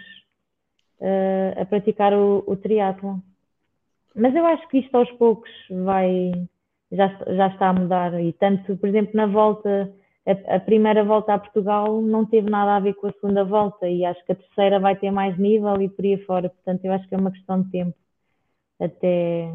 uh, 1.01 1.61
a 1.61 1.65
praticar 1.65 2.13
o, 2.15 2.45
o 2.47 2.57
triatlo. 2.57 3.21
Mas 4.15 4.35
eu 4.35 4.47
acho 4.47 4.69
que 4.69 4.79
isto 4.79 4.95
aos 4.95 5.11
poucos 5.13 5.51
vai, 5.85 6.33
já, 6.91 7.09
já 7.29 7.49
está 7.49 7.69
a 7.69 7.73
mudar. 7.73 8.21
E 8.21 8.33
tanto, 8.33 8.77
por 8.77 8.89
exemplo, 8.89 9.13
na 9.15 9.27
volta, 9.27 9.93
a, 10.27 10.57
a, 10.57 10.61
primeira 10.61 11.05
volta 11.05 11.35
a 11.35 11.39
Portugal 11.39 12.01
não 12.03 12.25
teve 12.25 12.51
nada 12.51 12.77
a 12.77 12.81
ver 12.81 12.95
com 12.95 13.07
a 13.07 13.13
segunda 13.13 13.45
volta 13.45 13.89
e 13.89 14.05
acho 14.05 14.25
que 14.25 14.33
a 14.33 14.37
terceira 14.37 14.81
vai 14.81 14.97
ter 14.97 15.11
mais 15.11 15.39
nível 15.39 15.81
e 15.81 15.89
por 15.89 16.05
aí 16.05 16.19
fora. 16.25 16.49
Portanto, 16.49 16.85
eu 16.85 16.93
acho 16.93 17.09
que 17.09 17.15
é 17.15 17.19
uma 17.19 17.33
questão 17.33 17.63
de 17.63 17.71
tempo 17.71 17.97
até, 18.81 19.55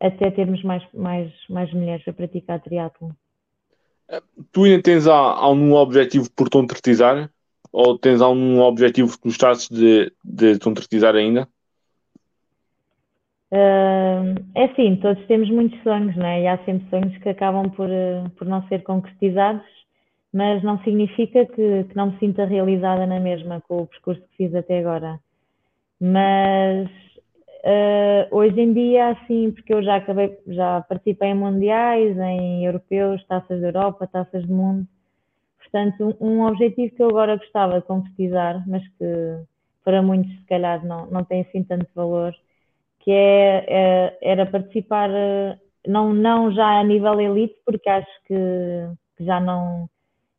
até 0.00 0.30
termos 0.30 0.62
mais, 0.62 0.82
mais, 0.92 1.32
mais 1.48 1.72
mulheres 1.72 2.06
a 2.06 2.12
praticar 2.12 2.60
triatlon. 2.60 3.10
Tu 4.52 4.64
ainda 4.64 4.82
tens 4.82 5.06
algum 5.06 5.72
objetivo 5.74 6.30
por 6.30 6.48
concretizar? 6.48 7.30
Ou 7.72 7.98
tens 7.98 8.20
algum 8.20 8.60
objetivo 8.60 9.18
que 9.18 9.28
gostasses 9.28 9.68
de, 9.68 10.12
de 10.24 10.58
concretizar 10.60 11.14
ainda? 11.14 11.48
É 13.50 14.64
assim, 14.64 14.96
todos 14.96 15.24
temos 15.26 15.48
muitos 15.50 15.80
sonhos, 15.82 16.16
não 16.16 16.26
é? 16.26 16.42
E 16.42 16.46
há 16.48 16.58
sempre 16.64 16.88
sonhos 16.90 17.16
que 17.18 17.28
acabam 17.28 17.70
por, 17.70 17.88
uh, 17.88 18.28
por 18.36 18.46
não 18.46 18.66
ser 18.68 18.82
concretizados, 18.82 19.64
mas 20.32 20.62
não 20.62 20.82
significa 20.82 21.46
que, 21.46 21.84
que 21.84 21.96
não 21.96 22.10
me 22.10 22.18
sinta 22.18 22.44
realizada 22.44 23.06
na 23.06 23.20
mesma 23.20 23.60
com 23.60 23.82
o 23.82 23.86
percurso 23.86 24.20
que 24.22 24.36
fiz 24.36 24.54
até 24.54 24.80
agora. 24.80 25.20
Mas 26.00 26.88
uh, 26.88 28.36
hoje 28.36 28.60
em 28.60 28.72
dia, 28.72 29.10
assim, 29.10 29.52
porque 29.52 29.72
eu 29.72 29.82
já 29.82 29.96
acabei, 29.96 30.36
já 30.48 30.82
participei 30.82 31.28
em 31.30 31.34
mundiais, 31.34 32.18
em 32.18 32.64
europeus, 32.64 33.24
taças 33.26 33.60
da 33.60 33.68
Europa, 33.68 34.08
taças 34.08 34.44
do 34.44 34.54
mundo. 34.54 34.86
Portanto, 35.58 36.16
um, 36.20 36.40
um 36.40 36.46
objetivo 36.46 36.94
que 36.94 37.02
eu 37.02 37.08
agora 37.08 37.36
gostava 37.36 37.80
de 37.80 37.86
concretizar, 37.86 38.62
mas 38.68 38.82
que 38.98 39.40
para 39.84 40.02
muitos 40.02 40.32
se 40.32 40.46
calhar 40.46 40.84
não, 40.84 41.06
não 41.06 41.24
tem 41.24 41.42
assim 41.42 41.62
tanto 41.62 41.86
valor, 41.94 42.34
que 43.06 43.12
é, 43.12 43.64
é, 43.68 44.18
era 44.20 44.44
participar, 44.46 45.08
eh, 45.10 45.56
não, 45.86 46.12
não 46.12 46.50
já 46.50 46.80
a 46.80 46.82
nível 46.82 47.20
elite, 47.20 47.54
porque 47.64 47.88
acho 47.88 48.10
que, 48.26 48.34
que 49.16 49.24
já 49.24 49.38
não 49.38 49.88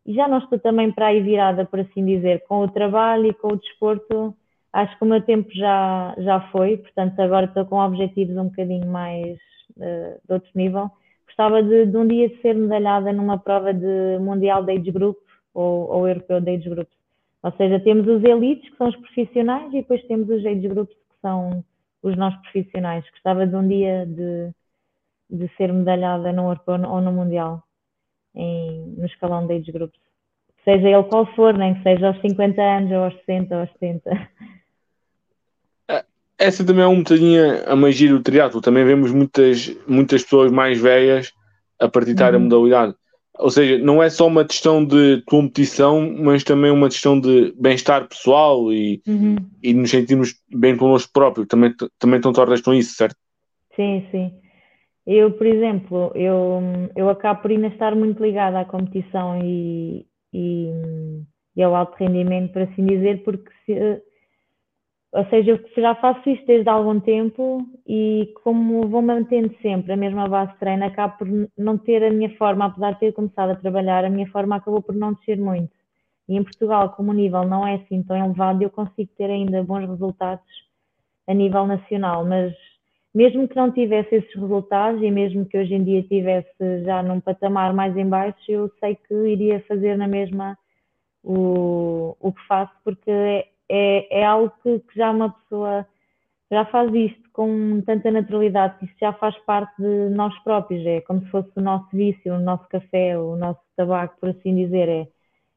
já 0.06 0.28
não 0.28 0.40
estou 0.40 0.60
também 0.60 0.92
para 0.92 1.08
aí 1.08 1.22
virada, 1.22 1.66
por 1.66 1.80
assim 1.80 2.06
dizer, 2.06 2.44
com 2.48 2.60
o 2.62 2.70
trabalho 2.70 3.28
e 3.28 3.34
com 3.34 3.50
o 3.50 3.58
desporto, 3.58 4.34
acho 4.72 4.98
que 4.98 5.04
o 5.04 5.08
meu 5.08 5.22
tempo 5.22 5.50
já, 5.54 6.16
já 6.18 6.42
foi, 6.52 6.78
portanto 6.78 7.20
agora 7.20 7.46
estou 7.46 7.66
com 7.66 7.78
objetivos 7.78 8.38
um 8.38 8.46
bocadinho 8.46 8.88
mais 8.88 9.38
uh, 9.78 10.20
de 10.26 10.34
outro 10.34 10.50
nível. 10.56 10.90
Gostava 11.26 11.62
de, 11.62 11.88
de, 11.88 11.98
um 11.98 12.08
dia 12.08 12.32
ser 12.42 12.56
medalhada 12.56 13.12
numa 13.12 13.38
prova 13.38 13.74
de 13.74 14.18
Mundial 14.20 14.64
de 14.64 14.72
Age 14.74 14.92
Group 14.92 15.18
ou, 15.54 15.90
ou 15.90 16.08
Europeu 16.08 16.40
de 16.40 16.52
Age 16.52 16.70
Groups. 16.70 16.96
Ou 17.44 17.52
seja, 17.54 17.80
temos 17.82 18.08
os 18.08 18.24
elites, 18.24 18.70
que 18.70 18.78
são 18.78 18.88
os 18.88 18.96
profissionais, 18.96 19.68
e 19.74 19.82
depois 19.82 20.02
temos 20.06 20.30
os 20.30 20.46
Age 20.46 20.68
Groups, 20.70 20.96
que 20.96 21.22
são 21.22 21.64
os 22.02 22.16
nossos 22.16 22.40
profissionais. 22.42 23.04
Gostava 23.12 23.46
de 23.46 23.56
um 23.56 23.68
dia 23.68 24.06
de, 24.06 24.52
de 25.30 25.56
ser 25.56 25.74
medalhada 25.74 26.32
no 26.32 26.44
Europeu 26.44 26.76
ou 26.76 27.02
no 27.02 27.12
Mundial, 27.12 27.64
em, 28.36 28.96
no 28.98 29.06
escalão 29.06 29.46
de 29.48 29.54
age 29.54 29.72
groups. 29.72 30.00
Seja 30.64 30.90
ele 30.90 31.04
qual 31.04 31.26
for, 31.34 31.58
nem 31.58 31.76
que 31.76 31.84
seja 31.84 32.08
aos 32.08 32.20
50 32.22 32.62
anos, 32.62 32.92
ou 32.92 33.04
aos 33.06 33.14
60, 33.26 33.56
ou 33.56 33.62
aos 33.62 33.72
70. 33.72 34.30
É, 35.90 36.06
essa 36.38 36.66
também 36.66 36.84
é 36.84 36.88
um 36.88 36.98
bocadinho 36.98 37.70
a 37.70 37.76
magia 37.76 38.10
do 38.10 38.22
triatlo. 38.22 38.62
Também 38.62 38.84
vemos 38.84 39.12
muitas, 39.12 39.74
muitas 39.88 40.24
pessoas 40.24 40.52
mais 40.52 40.80
velhas 40.80 41.34
a 41.80 41.88
praticar 41.88 42.34
uhum. 42.34 42.40
a 42.40 42.44
modalidade. 42.44 42.96
Ou 43.40 43.50
seja, 43.50 43.78
não 43.78 44.02
é 44.02 44.10
só 44.10 44.28
uma 44.28 44.46
questão 44.46 44.84
de 44.84 45.22
competição, 45.26 46.14
mas 46.18 46.44
também 46.44 46.72
uma 46.72 46.90
questão 46.90 47.20
de 47.20 47.54
bem-estar 47.60 48.08
pessoal 48.08 48.72
e, 48.72 49.02
uhum. 49.08 49.36
e 49.62 49.74
nos 49.74 49.92
sentirmos 49.92 50.36
bem 50.50 50.76
connosco 50.76 51.12
próprio. 51.14 51.46
Também, 51.46 51.74
também 52.00 52.18
estão 52.18 52.34
tornas 52.34 52.62
com 52.62 52.74
isso, 52.74 52.96
certo? 52.96 53.16
Sim, 53.76 54.06
sim. 54.12 54.32
Eu, 55.06 55.32
por 55.32 55.48
exemplo, 55.48 56.12
eu, 56.16 56.62
eu 56.96 57.10
acabo 57.10 57.42
por 57.42 57.52
ainda 57.52 57.68
estar 57.68 57.96
muito 57.96 58.22
ligada 58.22 58.60
à 58.60 58.66
competição 58.66 59.40
e, 59.42 60.06
e, 60.34 60.70
e 61.56 61.64
ao 61.64 61.76
alto 61.76 61.96
rendimento, 61.98 62.52
por 62.52 62.64
assim 62.64 62.86
dizer, 62.86 63.24
porque 63.24 63.50
se, 63.66 64.02
ou 65.12 65.26
seja, 65.30 65.52
eu 65.52 65.82
já 65.82 65.96
faço 65.96 66.30
isto 66.30 66.46
desde 66.46 66.70
há 66.70 66.74
algum 66.74 67.00
tempo 67.00 67.66
e 67.88 68.34
como 68.44 68.88
vou 68.88 69.02
mantendo 69.02 69.54
sempre 69.62 69.94
a 69.94 69.98
mesma 69.98 70.28
base 70.28 70.52
de 70.52 70.60
treino, 70.60 70.86
acabo 70.86 71.18
por 71.18 71.28
não 71.58 71.78
ter 71.78 72.04
a 72.04 72.12
minha 72.12 72.36
forma, 72.38 72.66
apesar 72.66 72.94
de 72.94 73.00
ter 73.00 73.14
começado 73.14 73.52
a 73.52 73.56
trabalhar, 73.56 74.04
a 74.04 74.10
minha 74.10 74.30
forma 74.30 74.58
acabou 74.58 74.82
por 74.82 74.96
não 74.96 75.14
descer 75.14 75.38
muito. 75.38 75.72
E 76.28 76.36
em 76.36 76.44
Portugal, 76.44 76.90
como 76.92 77.12
o 77.12 77.14
nível 77.14 77.46
não 77.46 77.66
é 77.66 77.76
assim 77.76 78.04
tão 78.04 78.18
elevado, 78.18 78.62
eu 78.62 78.70
consigo 78.70 79.10
ter 79.18 79.30
ainda 79.30 79.64
bons 79.64 79.88
resultados 79.88 80.46
a 81.26 81.34
nível 81.34 81.66
nacional, 81.66 82.26
mas 82.26 82.54
mesmo 83.14 83.48
que 83.48 83.56
não 83.56 83.72
tivesse 83.72 84.16
esses 84.16 84.36
resultados 84.36 85.02
e 85.02 85.10
mesmo 85.10 85.46
que 85.46 85.58
hoje 85.58 85.74
em 85.74 85.84
dia 85.84 86.04
tivesse 86.04 86.84
já 86.84 87.02
num 87.02 87.20
patamar 87.20 87.74
mais 87.74 87.96
em 87.98 88.08
baixo, 88.08 88.40
eu 88.50 88.70
sei 88.80 88.96
que 88.96 89.14
iria 89.14 89.64
fazer 89.68 89.98
na 89.98 90.08
mesma 90.08 90.58
o, 91.24 92.16
o 92.20 92.32
que 92.32 92.46
faço, 92.48 92.74
porque 92.84 93.10
é, 93.10 93.48
é, 93.70 94.22
é 94.22 94.26
algo 94.26 94.52
que, 94.64 94.80
que, 94.80 94.96
já 94.96 95.12
uma 95.12 95.32
pessoa 95.32 95.86
já 96.50 96.66
faz 96.66 96.94
isto 96.94 97.30
com 97.34 97.82
tanta 97.82 98.10
naturalidade, 98.10 98.78
que 98.80 98.86
isto 98.86 98.98
já 99.00 99.14
faz 99.14 99.38
parte 99.40 99.76
de 99.82 100.10
nós 100.10 100.38
próprios, 100.40 100.86
é 100.86 101.02
como 101.02 101.22
se 101.22 101.30
fosse 101.30 101.52
o 101.56 101.62
nosso 101.62 101.88
vício, 101.92 102.34
o 102.34 102.40
nosso 102.40 102.68
café, 102.70 103.18
o 103.18 103.36
nosso 103.36 103.60
tabaco, 103.76 104.18
por 104.20 104.30
assim 104.30 104.56
dizer, 104.56 104.88
é, 104.88 105.08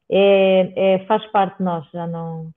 é, 0.09 0.95
é 0.95 1.05
faz 1.05 1.25
parte 1.27 1.57
de 1.57 1.63
nós, 1.63 1.89
já 1.91 2.05
não, 2.05 2.51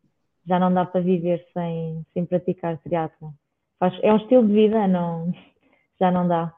já 0.46 0.58
não 0.58 0.72
dá 0.72 0.84
para 0.84 1.00
viver 1.00 1.46
sem, 1.54 2.04
sem 2.12 2.26
praticar 2.26 2.76
triatlon. 2.78 3.30
Faz, 3.78 3.98
é 4.02 4.12
um 4.12 4.16
estilo 4.16 4.46
de 4.46 4.52
vida, 4.52 4.86
não, 4.88 5.32
já 6.00 6.10
não 6.10 6.26
dá. 6.26 6.52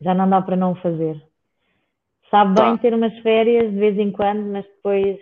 Já 0.00 0.14
não 0.14 0.28
dá 0.28 0.42
para 0.42 0.56
não 0.56 0.74
fazer. 0.76 1.22
Sabe 2.30 2.54
bem 2.60 2.76
tá. 2.76 2.82
ter 2.82 2.94
umas 2.94 3.16
férias 3.20 3.70
de 3.70 3.78
vez 3.78 3.98
em 3.98 4.10
quando, 4.10 4.42
mas 4.52 4.64
depois 4.64 5.18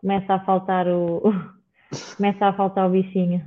começa 0.00 0.34
a 0.34 0.40
faltar 0.40 0.88
o, 0.88 1.55
começa 2.16 2.46
a 2.46 2.52
faltar 2.52 2.86
o 2.86 2.90
bichinho. 2.90 3.42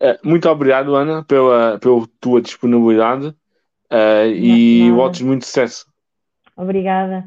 É, 0.00 0.18
muito 0.22 0.48
obrigado, 0.48 0.94
Ana, 0.94 1.24
pela, 1.24 1.78
pela 1.78 2.06
tua 2.20 2.40
disponibilidade 2.40 3.28
uh, 3.28 4.26
e 4.32 4.90
votos 4.92 5.22
muito 5.22 5.44
sucesso. 5.44 5.86
Obrigada. 6.56 7.24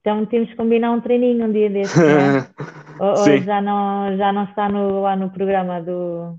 Então 0.00 0.24
temos 0.26 0.48
que 0.50 0.56
combinar 0.56 0.92
um 0.92 1.00
treininho 1.00 1.46
um 1.46 1.52
dia 1.52 1.68
desses, 1.68 1.96
né? 1.96 2.48
ou, 2.98 3.10
ou 3.10 3.38
já, 3.38 3.60
não, 3.60 4.16
já 4.16 4.32
não 4.32 4.44
está 4.44 4.68
no, 4.68 5.02
lá 5.02 5.16
no 5.16 5.30
programa 5.30 5.80
do. 5.80 6.36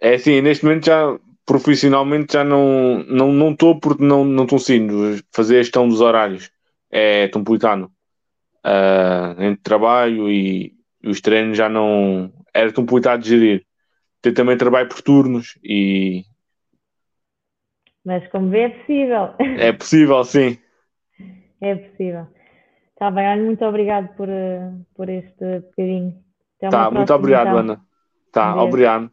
É 0.00 0.14
assim, 0.14 0.40
neste 0.40 0.64
momento 0.64 0.86
já 0.86 1.18
profissionalmente 1.44 2.34
já 2.34 2.44
não 2.44 3.02
não 3.08 3.32
não 3.32 3.52
estou 3.52 3.80
porque 3.80 4.04
não 4.04 4.22
não 4.22 4.46
consigo 4.46 5.16
fazer 5.32 5.56
a 5.56 5.62
gestão 5.62 5.88
dos 5.88 6.02
horários 6.02 6.50
é 6.90 7.26
complicado 7.28 7.90
uh, 8.64 9.42
entre 9.42 9.62
trabalho 9.62 10.30
e, 10.30 10.74
os 11.04 11.20
treinos 11.20 11.56
já 11.56 11.68
não. 11.68 12.32
Era 12.54 12.72
complicado 12.72 13.22
de 13.22 13.28
gerir. 13.30 13.66
Eu 14.24 14.34
também 14.34 14.56
trabalho 14.56 14.88
por 14.88 15.00
turnos 15.00 15.58
e. 15.62 16.24
Mas 18.04 18.26
como 18.28 18.48
vê, 18.50 18.62
é 18.62 18.68
possível. 18.68 19.34
É 19.38 19.72
possível, 19.72 20.24
sim. 20.24 20.58
É 21.60 21.74
possível. 21.74 22.26
Está 22.92 23.10
bem, 23.10 23.28
olha, 23.28 23.42
muito 23.44 23.64
obrigado 23.64 24.14
por, 24.16 24.28
por 24.94 25.08
este 25.08 25.60
bocadinho. 25.60 26.14
Tá, 26.58 26.90
muito 26.90 27.12
obrigado, 27.12 27.48
então. 27.48 27.58
Ana. 27.58 27.80
Tá, 28.32 28.62
obrigado. 28.62 29.10